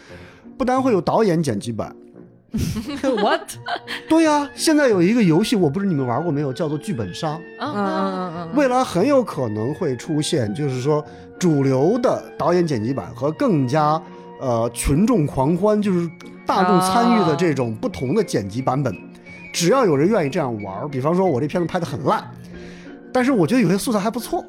[0.58, 1.96] 不单会有导演剪辑版，
[3.24, 3.42] what
[4.10, 7.40] 对呀、现在有一个游戏，我不知道你们玩过没有，叫做剧本杀。
[7.60, 11.04] 嗯嗯嗯嗯未来很有可能会出现，就是说
[11.40, 14.02] 主流的导演剪辑版和更加
[14.40, 16.08] 呃群众狂欢，就是
[16.46, 18.96] 大众参与的这种不同的剪辑版本。
[19.52, 22.24] 只要有人愿意这样玩，比方说我这片子拍的很烂，
[23.12, 24.44] 但是我觉得有些素材还不错，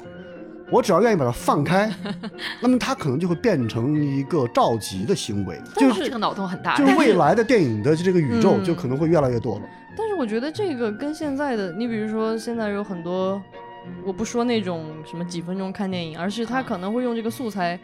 [0.71, 1.91] 我只要愿意把它放开，
[2.59, 9.61] 那么它可能就会变成一个召集的行为，就就是这个脑洞很大，就是未来的电影的这个宇宙嗯就可能会越来越多了。
[9.97, 13.41] 但是我觉得这个跟现在的，你比如说现在有很多，
[14.05, 17.79] 我不说那种什么几分钟看电影，而是他可能会用这个素材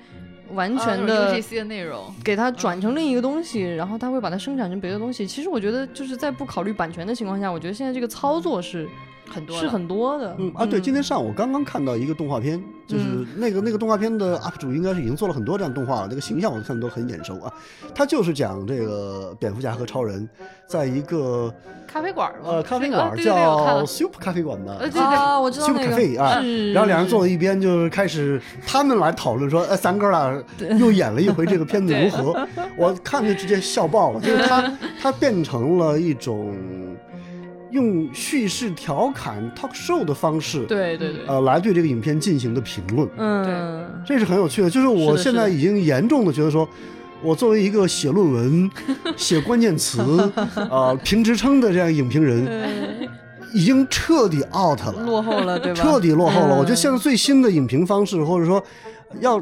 [0.54, 5.26] 完全啊的 UGC 的内容，给它转成另一个东西，然后它会把它生产成别的东西。
[5.26, 8.90] 其实我觉得就是在不考虑版权的情况下，我觉得现在这个操作是
[9.32, 10.36] 很多是很多的。
[10.38, 17.52] 嗯啊，对，今天上午刚刚看到一个动画片，就是嗯那个那个动画片的 UP 主应该是已经做了很多这样动画了，那个形象我看都很眼熟啊。
[17.96, 20.28] 他就是讲这个蝙蝠侠和超人
[20.68, 21.54] 在一个
[21.88, 22.50] 咖啡馆吗？
[22.52, 26.42] 呃咖啡馆叫 Soup 咖啡馆吧呃，对对啊，我知道 Super Cafe 啊，
[26.74, 30.44] 然后两人坐在一边，就是开始他们来讨论说，哎，三哥俩
[30.80, 32.48] 又演了一回这个片子如何？
[32.78, 36.54] 我看就直接笑爆了，就是他 他变成了一种
[37.72, 44.70] 用叙事调侃 talk show 的方式，对对对，呃，来对这个影片进行的评论，嗯，这是很有趣的。
[44.70, 46.68] 就是我现在已经严重的觉得说，
[47.24, 48.70] 我作为一个写论文、
[49.16, 50.02] 写关键词、
[50.70, 53.10] 呃评职称的这样影评人，
[53.54, 55.82] 已经彻底 out 了，落后了，对吧？
[55.82, 56.58] 彻底落后了。
[56.58, 58.62] 我觉得现在最新的影评方式，或者说
[59.20, 59.42] 要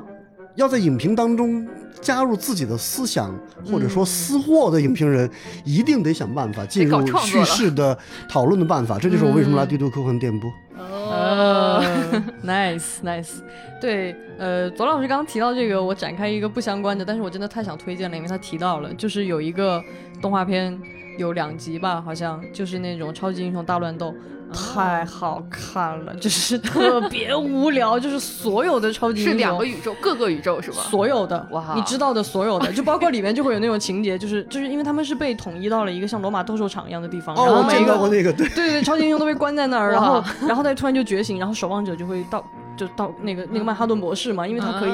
[0.56, 1.68] 要在影评当中。
[2.02, 3.34] 加入自己的思想
[3.66, 5.30] 或者说私货的影评人，
[5.64, 7.98] 一定得想办法进入叙事的
[8.28, 8.98] 讨论的办法。
[8.98, 10.50] 这就是我为什么来《帝都科幻电波》。
[10.82, 11.84] 哦，
[12.46, 13.42] nice nice。
[13.82, 19.82] 对，呃，左老师刚刚提到这个，我展开一个不相关的，但是我真的太想推荐了，因为他提到了，就是有一个
[20.22, 20.78] 动画片，
[21.18, 24.14] 有两集吧，好像就是那种超级英雄大乱斗。
[24.54, 30.78] 太好看了，就是特别无聊，就是所有的超级是两个宇宙，各个宇宙是吧？
[30.90, 38.48] 所有的哇，你知道的所有的，就包括里面就会有那种情节，就 是就是因为他们是被统一到了一个像罗马斗兽场一样的地方，然后每个那个对。
[38.50, 42.44] 对对，超级英雄都被关在那儿，然后然后他突然就觉醒，然后守望者就会到
[42.76, 44.92] 就到那个那个曼哈顿博士嘛，因为他可以。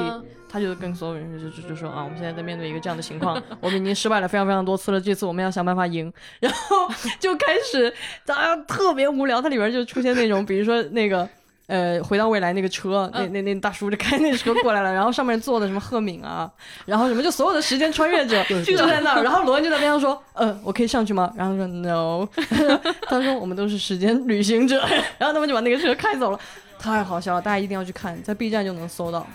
[0.56, 6.10] 他就跟所有人就就就说啊，我们现在在面对一个这样的情况，我们已经失败了非常非常多次了，这次我们要想办法赢。
[6.40, 6.88] 然后
[7.20, 7.94] 就开始，
[8.28, 9.42] 啊，特别无聊。
[9.42, 11.28] 它里边就出现那种，比如说那个
[11.68, 16.50] 呃，回到未来那个车，那那那大叔就开那车过来了，然后上面坐的什么赫敏啊，
[16.86, 21.30] 然后什么就所有的时间穿越者就在那儿，然后罗恩就在边上说，呃，我可以上去吗？
[21.36, 22.26] 然后说 no，
[23.10, 24.80] 他说我们都是时间旅行者，
[25.18, 26.40] 然后他们就把那个车开走了。
[26.78, 29.26] 太好笑了，大家一定要去看，在 B 站就能搜到。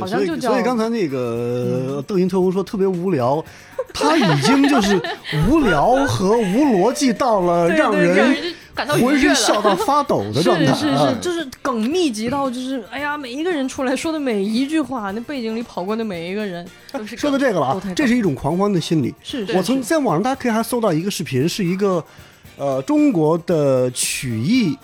[0.00, 0.50] 好像就叫。
[0.50, 3.44] 所以刚才那个邓云特工说特别无聊，
[3.92, 5.00] 他已经就是
[5.48, 10.72] 无聊和无逻辑到了 让人浑身笑到发抖的状态。
[10.74, 16.66] 是是是，就是梗密集到就是哎呀，每一个人出来说的每一句话，那背景里跑过的每一个人，
[17.16, 19.14] 说到这个了啊，这是一种狂欢的心理。
[19.22, 22.02] 是，我曾在网上大家可以还搜到一个视频，是一个
[22.56, 24.76] 呃中国的曲艺。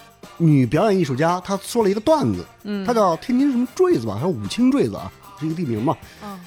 [0.46, 6.38] 女表演艺术家，她说了一个段子，嗯，她叫天津什么坠子吧，还是武清坠子啊，是一个地名嘛，嗯，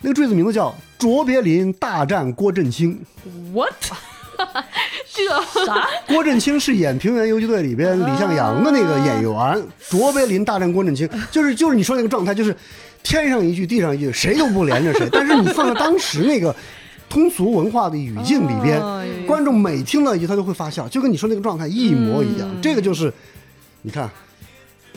[0.00, 2.98] 那个坠子名字叫卓别林大战郭振清
[3.52, 3.72] ，what？
[5.14, 5.88] 这啥？
[6.06, 12.54] 郭振清是演《平原游击队》里边李向阳的那个演员，卓别林大战郭振清，就是就是你说那个状态，就是
[13.02, 16.54] 天上一句地上一句，谁都不连着谁，但是你放在当时那个。
[17.08, 18.80] 通俗文化的语境里边，
[19.26, 22.48] 观众每听到一句，他就会发笑，就跟你说那个状态一模一样。
[22.60, 23.12] 这个就是，
[23.82, 24.10] 你看，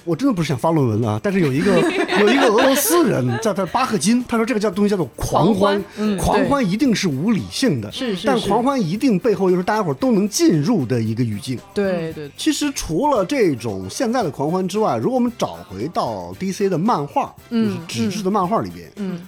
[0.03, 1.79] 我真的不是想发论文啊，但是有一个
[2.19, 5.81] 有一个俄罗斯人叫他巴赫金，他说这个叫东西叫做狂欢，
[6.17, 11.59] 狂欢一定是无理性的，是是，但狂欢一定背后又是大家伙都能进入的一个语境。
[11.73, 12.29] 对对。
[12.35, 19.21] 其实除了这种现在的狂欢之外，如果我们找回到 DC 的漫画，就是纸质的漫画里边，嗯。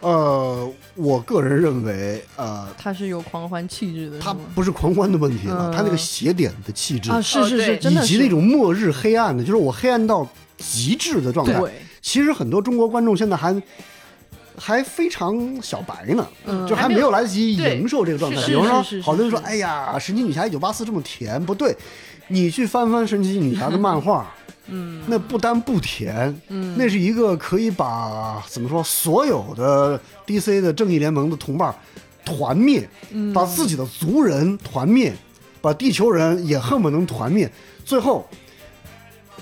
[0.00, 10.26] 呃，我个人认为，呃，他是有狂欢气质的，他不是狂欢的问题了，他那个邪点的气质啊，是是是，以及那种末日黑暗的，就是我黑暗到
[10.56, 11.60] 极致的状态。
[12.02, 13.54] 其实很多中国观众现在还
[14.60, 16.28] 还非常小白呢，
[16.68, 18.44] 就还没有来得及营受这个状态。
[18.46, 21.74] 比如说，好多人说，哎呀，神奇女侠一九八四这么甜，不对，
[22.28, 24.30] 你去翻翻神奇女侠的漫画。
[24.72, 31.74] 嗯，那不单不甜，嗯，那是一个可以把怎么说所有的 DC 的正义联盟的同伴
[32.24, 32.88] 团灭，
[33.34, 35.12] 把自己的族人团灭，
[35.60, 37.50] 把地球人也恨不能团灭，
[37.84, 38.24] 最后，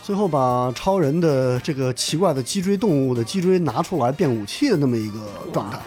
[0.09, 5.21] 最后把超人的这个奇怪的脊椎动物的脊椎拿出来变武器的那么一个
[5.53, 5.79] 状态，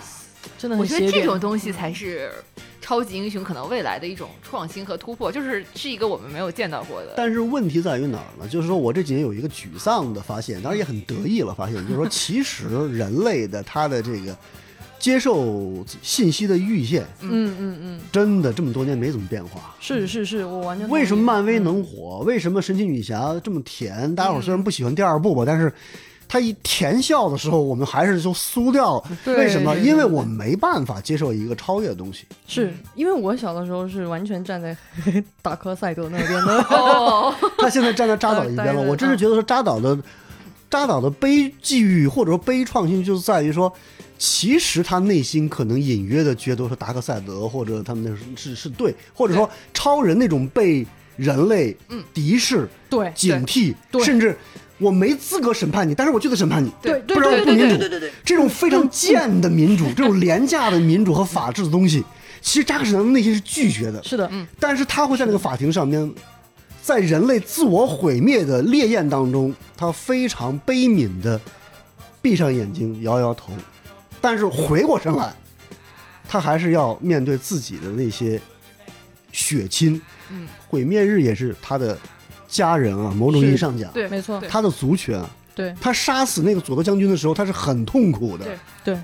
[0.59, 2.32] 真的，我觉得这种东西才是。
[2.80, 7.13] 超级英雄可能未来的一种创新和突破，就是是一个我们没有见到过的。
[7.15, 8.47] 但是问题在于哪儿呢？
[8.47, 11.53] 就是说我这几年有一个沮丧的发现，当然也很得意了。
[11.53, 14.36] 发现就是说，其实人类的他的这个
[15.02, 19.76] 接受信息的阈限，嗯嗯嗯，真的这么多年没怎么变化。
[19.82, 20.88] 是是是，我完全。
[20.88, 22.20] 为什么漫威能火？
[22.20, 24.16] 为什么神奇女侠这么甜？
[24.16, 25.74] 大家伙虽然不喜欢第二部吧，但是。
[26.34, 29.04] 他一甜笑的时候，我们还是就酥掉。
[29.26, 29.76] 为什么？
[29.80, 32.24] 因为我们没办法接受一个超越的东西。
[32.47, 34.74] 是因为我小的时候是完全站在
[35.43, 36.66] 达克赛德那边的。
[37.60, 38.80] 他现在站在扎导一边了。
[38.89, 39.97] 我真是觉得说扎导的
[40.70, 43.70] 扎导的悲剧或者说悲创性，就是在于说，
[44.24, 50.86] 其实他内心可能隐约的觉得说达克赛德或者他们那是是对，或者说超人那种被
[51.17, 51.76] 人类
[52.13, 53.74] 敌视、对警惕，
[54.05, 54.38] 甚至。
[54.78, 57.78] 我没资格审判你，但是我就得审判你，对，不然我不民主。
[57.78, 62.03] 对对这种非常贱的民主，这种廉价的民主和法治的东西，
[62.41, 64.01] 其实扎克施奈德内心是拒绝的。
[64.03, 64.47] 是的，嗯。
[64.59, 66.11] 但是他会在那个法庭上面，
[66.82, 71.39] 在人类自我毁灭的烈焰当中，他非常悲悯的
[72.19, 73.53] 闭上眼睛，摇摇头，
[74.22, 75.34] 但是回过神来，
[76.28, 78.39] 他还是要面对自己的那些
[79.32, 79.99] 血亲，
[80.30, 81.97] 嗯，毁灭日也是他的
[82.47, 85.74] 家人啊，某种意义上讲，对，没错，他的族群啊，对。
[85.82, 88.45] 他杀死那个佐德将军的时候，他是很痛苦的。
[88.45, 89.01] 对对，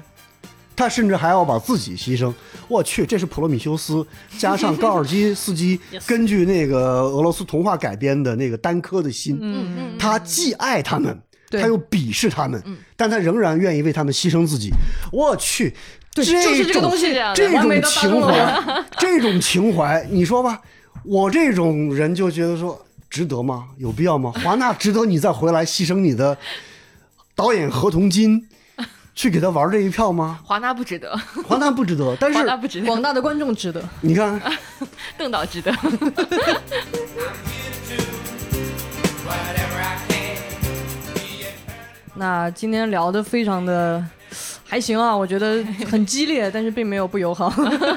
[0.76, 2.34] 他甚至还要把自己牺牲。
[2.68, 4.06] 我去，这是普罗米修斯
[4.38, 14.72] 加上高尔基斯基 根据那个俄罗斯童话改编的那个丹科的心，嗯嗯，他既爱他们，对他又鄙视他们，嗯但他仍然愿意为他们牺牲自己。
[15.12, 15.74] 我去，
[16.14, 20.62] 对，这就是这个种东西这种情怀，这种情怀，你说吧，
[21.04, 23.68] 我这种人就觉得说值得吗？
[23.78, 24.34] 有必要吗？
[24.44, 26.38] 华纳值得你再回来牺牲你的
[27.36, 28.48] 导演合同金，
[29.16, 30.40] 去给他玩这一票吗？
[30.44, 33.82] 华纳不值得，华纳不值得，但是华纳不值得，广大的观众值得。
[34.02, 34.42] 你看，
[35.18, 35.72] 邓导值得。
[42.18, 44.04] 那今天聊的非常的
[44.66, 47.52] 还行啊，我觉得很激烈， 但是并没有不友好。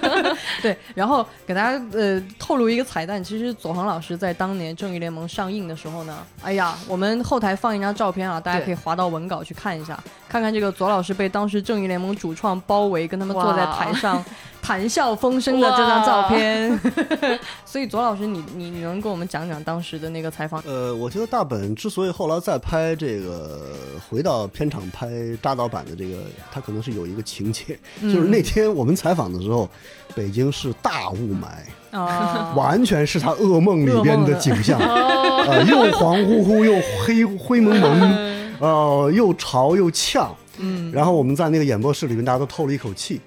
[0.62, 9.98] 对，然后给大家呃透露一个彩蛋，其实左航老师在当年《正义联盟》上映的时候呢，哎呀，我们后台放一张照片啊，大家可以滑到文稿去看一下，
[10.28, 14.22] 看看这个左老师被当时正义联盟主创包围，跟他们坐在台上
[14.62, 16.78] 谈笑风生的这张照片。
[17.64, 20.62] 所以左老师你，你你能跟我们讲讲当时的那个采访？
[20.66, 23.60] 呃，我觉得大本之所以后来再拍这个，
[24.08, 25.08] 回到片场拍
[25.42, 26.18] 扎导版的这个，
[26.50, 29.68] 他可能是有一个情节，就是那天我们采访的时候，
[30.14, 40.34] 北京是大雾霾，啊，完全是他噩梦里边的景象，哦，呃，又黄乎乎，又黑灰蒙蒙， 呃，又潮又呛。
[40.62, 43.18] 嗯，然后我们在那个演播室里面，大家都透了一口气。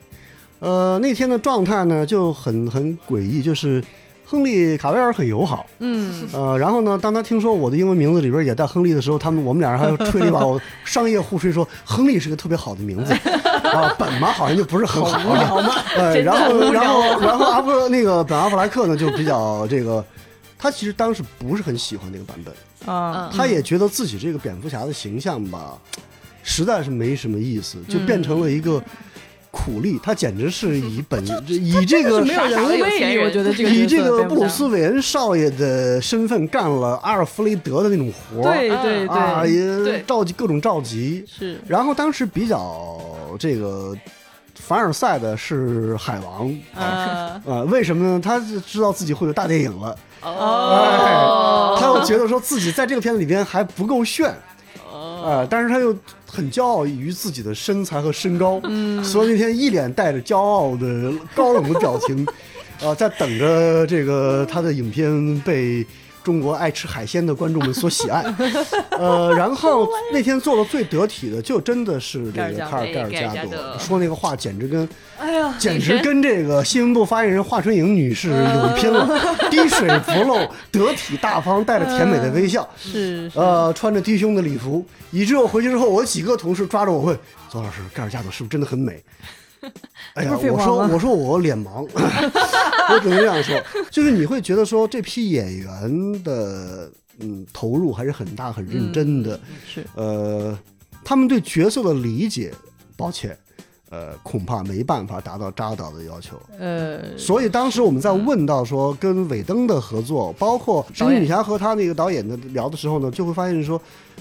[0.63, 3.83] 呃，那天的状态呢就很很诡异，就是
[4.25, 13.13] 亨利卡维尔很友好，嗯，呃，然后呢，当他听说我的英文名字里边也带亨利的时候，他们我们俩人还吹了一把我商业互吹，说亨利是个特别好的名字。
[13.73, 15.75] 啊，本嘛好像就不是很好好嘛？
[15.97, 20.03] 呃，然后然后然后阿布那个本阿弗莱克呢就比较这个，
[20.57, 25.77] 他其实当时不是很喜欢那个版本，啊，他也觉得自己这个蝙蝠侠的形象吧，
[26.41, 28.81] 实在是没什么意思，就变成了一个
[29.55, 41.23] 苦力，他简直是以本 以这个是没有人物魅力，我觉得这个以这个布鲁斯韦恩少爷的身份干了阿尔弗雷德的那种活儿，对对啊，对，召集各种召集。
[41.27, 41.61] 是。
[41.67, 42.99] 然后当时比较
[43.37, 43.95] 这个
[44.55, 48.19] 凡尔赛的是海王啊，呃， 为什么呢？
[48.19, 51.75] 他是知道自己会有大电影了，哦。
[51.77, 54.33] 哎，他又觉得说自己在这个片子里边还不够炫，
[54.91, 55.21] 哦。
[55.23, 55.95] 呃，但是他又
[56.33, 62.25] 很骄傲于自己的身材和身高，嗯，所以那天一脸带着骄傲的高冷的表情，
[62.81, 65.85] 呃，在等着这个他的影片被
[66.23, 68.23] 中国爱吃海鲜的观众们所喜爱，
[68.97, 74.87] 呃，然后那天做的最得体的，就真的是这个卡尔盖尔加朵说那个话，简直跟
[75.19, 79.07] 哎呀，简直跟这个新闻部发言人华春莹女士有一拼了，
[79.49, 83.39] 滴水不漏，得体大方，带着甜美的微笑，是是。
[83.39, 87.17] 呃，穿着低胸的礼服，以至于我回去之后，我几个同事抓着我问
[87.49, 89.03] ：“左老师，盖尔加朵是不是真的很美？”
[90.15, 91.87] 哎呀，我说我说我脸盲，
[92.89, 100.57] 我只能这样说，就是你会觉得说这批演员的嗯投入还是很大很认真的，是呃，
[101.03, 102.51] 他们对角色的理解，
[102.97, 103.37] 抱歉，
[103.89, 106.41] 呃，恐怕没办法达到扎导的要求。
[106.57, 113.79] 呃，所以当时我们在问到说跟尾灯的合作，包括神奇女侠和他那个导演的聊的时候呢，就会发现说，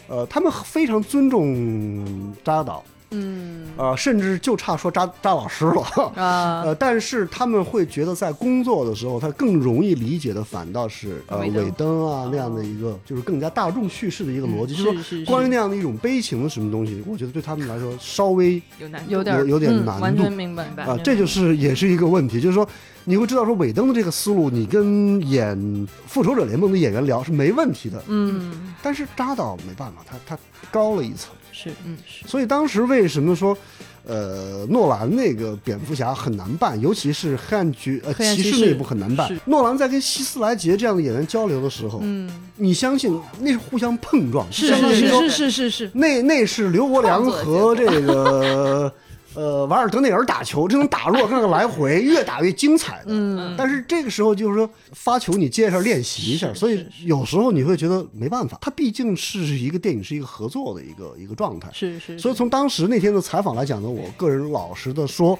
[0.08, 3.68] 呃，他们非常尊重扎导，嗯。
[3.76, 5.82] 呃，甚至就差说扎扎老师了。
[6.14, 19.10] 啊， 呃，但是他们会觉得在工作的时候，他更容易理解的反倒是呃尾灯啊那样的一个，就是更加大众叙事的一个逻辑，就是说关于那样的一种悲情的什么东西，我觉得对他们来说稍微有难度。
[19.12, 22.68] 有点有有点嗯难度完全明白啊，这就是也是一个问题，就是说
[23.04, 28.74] 你会知道说尾灯的这个思路，你跟演复仇者联盟的演员聊是没问题的，嗯。
[28.82, 30.38] 但是扎导没办法，他他
[30.70, 33.56] 高了一层，是嗯是所以当时为什么说？
[34.04, 39.32] 呃，诺兰那个蝙蝠侠很难办，尤其是黑暗局呃骑士那部很难办。
[39.44, 48.92] 诺兰在跟希斯莱杰这样的演员交流的时候，嗯你相信那是互相碰撞，是是是是是是那那是刘国梁和这个
[49.34, 53.06] 呃瓦尔德内尔打球，这种打落这样的来回，越打越精彩的。
[53.08, 61.68] 嗯但是这个时候就是说发球你接一下练习一下，所以有时候你会觉得没办法，它毕竟是一个电影是一个合作的一个一个状态。
[61.72, 65.38] 是是，所以从当时那天的采访来讲呢，我个人老实的说。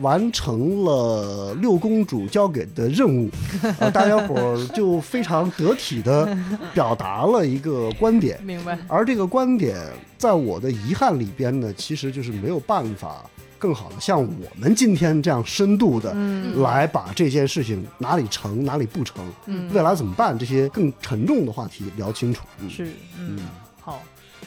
[0.00, 3.30] 完成了六公主交给的任务，
[3.80, 6.36] 呃，大家伙儿就非常得体的
[6.74, 8.78] 表达了一个观点，明白。
[8.88, 9.76] 而这个观点
[10.18, 13.24] 在我的遗憾里边呢，其实就是没有办法
[13.58, 16.60] 更好的像我们今天这样深度的嗯。
[16.62, 19.70] 来把这件事情哪里成哪里不成，嗯。
[19.72, 22.44] 未来怎么办这些更沉重的话题聊清楚。
[22.60, 22.68] 嗯。
[22.68, 22.88] 是，
[23.18, 23.38] 嗯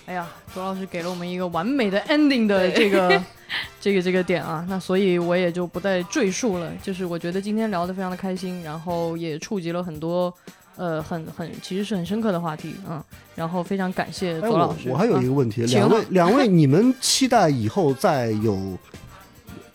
[0.10, 3.24] 哎呀，左老师给了我们一个完美的 ending 的这个
[3.80, 6.72] 这个这个点啊，那所以我也就不再赘述了。
[6.82, 10.34] 就是我觉得今天聊得非常的开心，然后也触及了很多
[10.78, 13.04] 呃很很其实是很深刻的话题，嗯，
[13.36, 14.90] 然后非常感谢哎，左老师。
[14.90, 18.76] 我我还有一啊个问题，请两位 两位，你们期待以后再有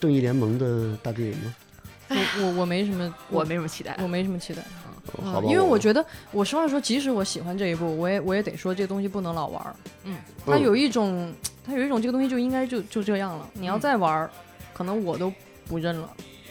[0.01, 1.55] 正义联盟的大电影吗？
[2.11, 3.97] 我我我没什么，我没什么期待。
[4.03, 4.62] 我没什么期待。
[5.12, 9.74] 哦好吧，因为我觉得，我实话说，即使我喜欢这一部，我也我也得说，这个东西不能老玩儿。
[10.05, 11.32] 嗯，它有一种，
[11.66, 13.48] 它有一种这个东西就应该就就这样了。
[13.52, 13.80] 你要嗯。
[13.80, 14.30] 再玩儿，
[14.72, 15.32] 可能我都
[15.68, 16.09] 不认了。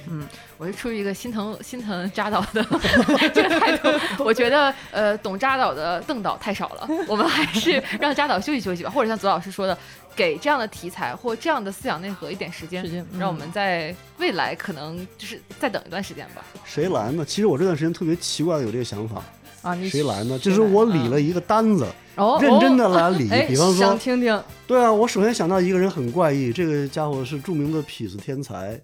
[0.09, 0.27] 嗯，
[0.57, 2.61] 我是出于一个心疼心疼扎导的
[3.33, 3.89] 这个态度，
[4.25, 9.77] 我觉得呃懂扎导的邓导太少了，我们还是让扎导休息休息吧，或者像左老师说的，
[10.15, 16.43] 给这样的题材或这样的思想内核一点时间时，间让我们在未来可能就是再等一段时间吧。
[16.65, 17.25] 谁来呢？
[17.25, 19.23] 其实我这段时间特别奇怪的有这个想法，
[19.61, 20.37] 啊，你谁来呢？
[20.37, 23.29] 就是我理了一个单子，哦，认真的哦来理。
[23.29, 28.79] 哎，比方说，想听听，对啊，我首先想到一个人很怪异，这个家伙是著名的痞子天才，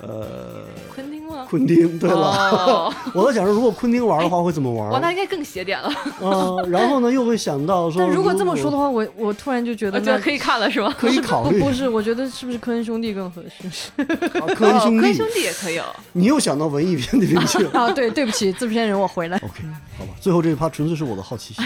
[0.00, 1.46] 呃，昆汀吗？
[1.48, 1.98] 昆汀。
[1.98, 5.10] 对了，哦， 我在想说，如果昆汀玩的话会怎么哇，那？
[5.10, 5.90] 应该更邪点了，
[6.22, 10.94] 嗯，然后呢，又会想到说，但如果这么说的话，我我突然就觉得那我觉得可以看了是吗？
[10.98, 13.90] 可以考虑不不是，我觉得是不是科恩兄弟更合适？
[14.38, 15.84] 啊科恩兄弟哦科恩，兄弟也可以哦。
[16.12, 17.70] 你又想到文艺片里面去了。
[17.78, 19.36] 啊，对，对不起，制片人，我回来。
[19.38, 19.62] OK，
[19.98, 21.64] 好吧，最后这一趴纯粹是我的好奇心。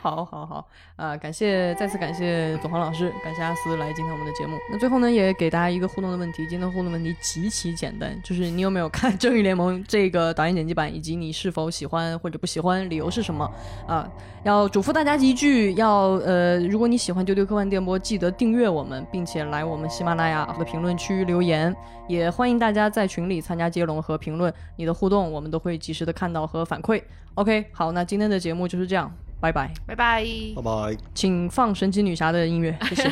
[0.00, 4.56] 好，好，好，啊、感谢，再次感谢左航老师，感谢阿斯来今天我们的节目。
[4.70, 13.50] 那最后呢，也给大家一个互动的问题，今天的互动问题极其简单，就是你有没有看《正义联盟》这个导演剪辑版，以及你是否喜欢或者不喜欢，理由是什么？
[13.86, 14.08] 啊、
[14.44, 21.74] 要嘱咐大家一句，要呃，如果你喜欢丢丢科幻电波，记得订阅我们，并且来我们喜马拉雅的评论区留言，
[22.08, 27.02] 也欢迎大家在群里参加接龙和评论，你的互动我们都会及时的看到和反馈。
[27.34, 29.72] OK，好，那今天的节目就是这样，拜拜。
[29.86, 30.24] 拜拜。
[30.56, 30.96] 拜拜。
[31.14, 33.10] 请放神奇女侠的音乐，谢谢。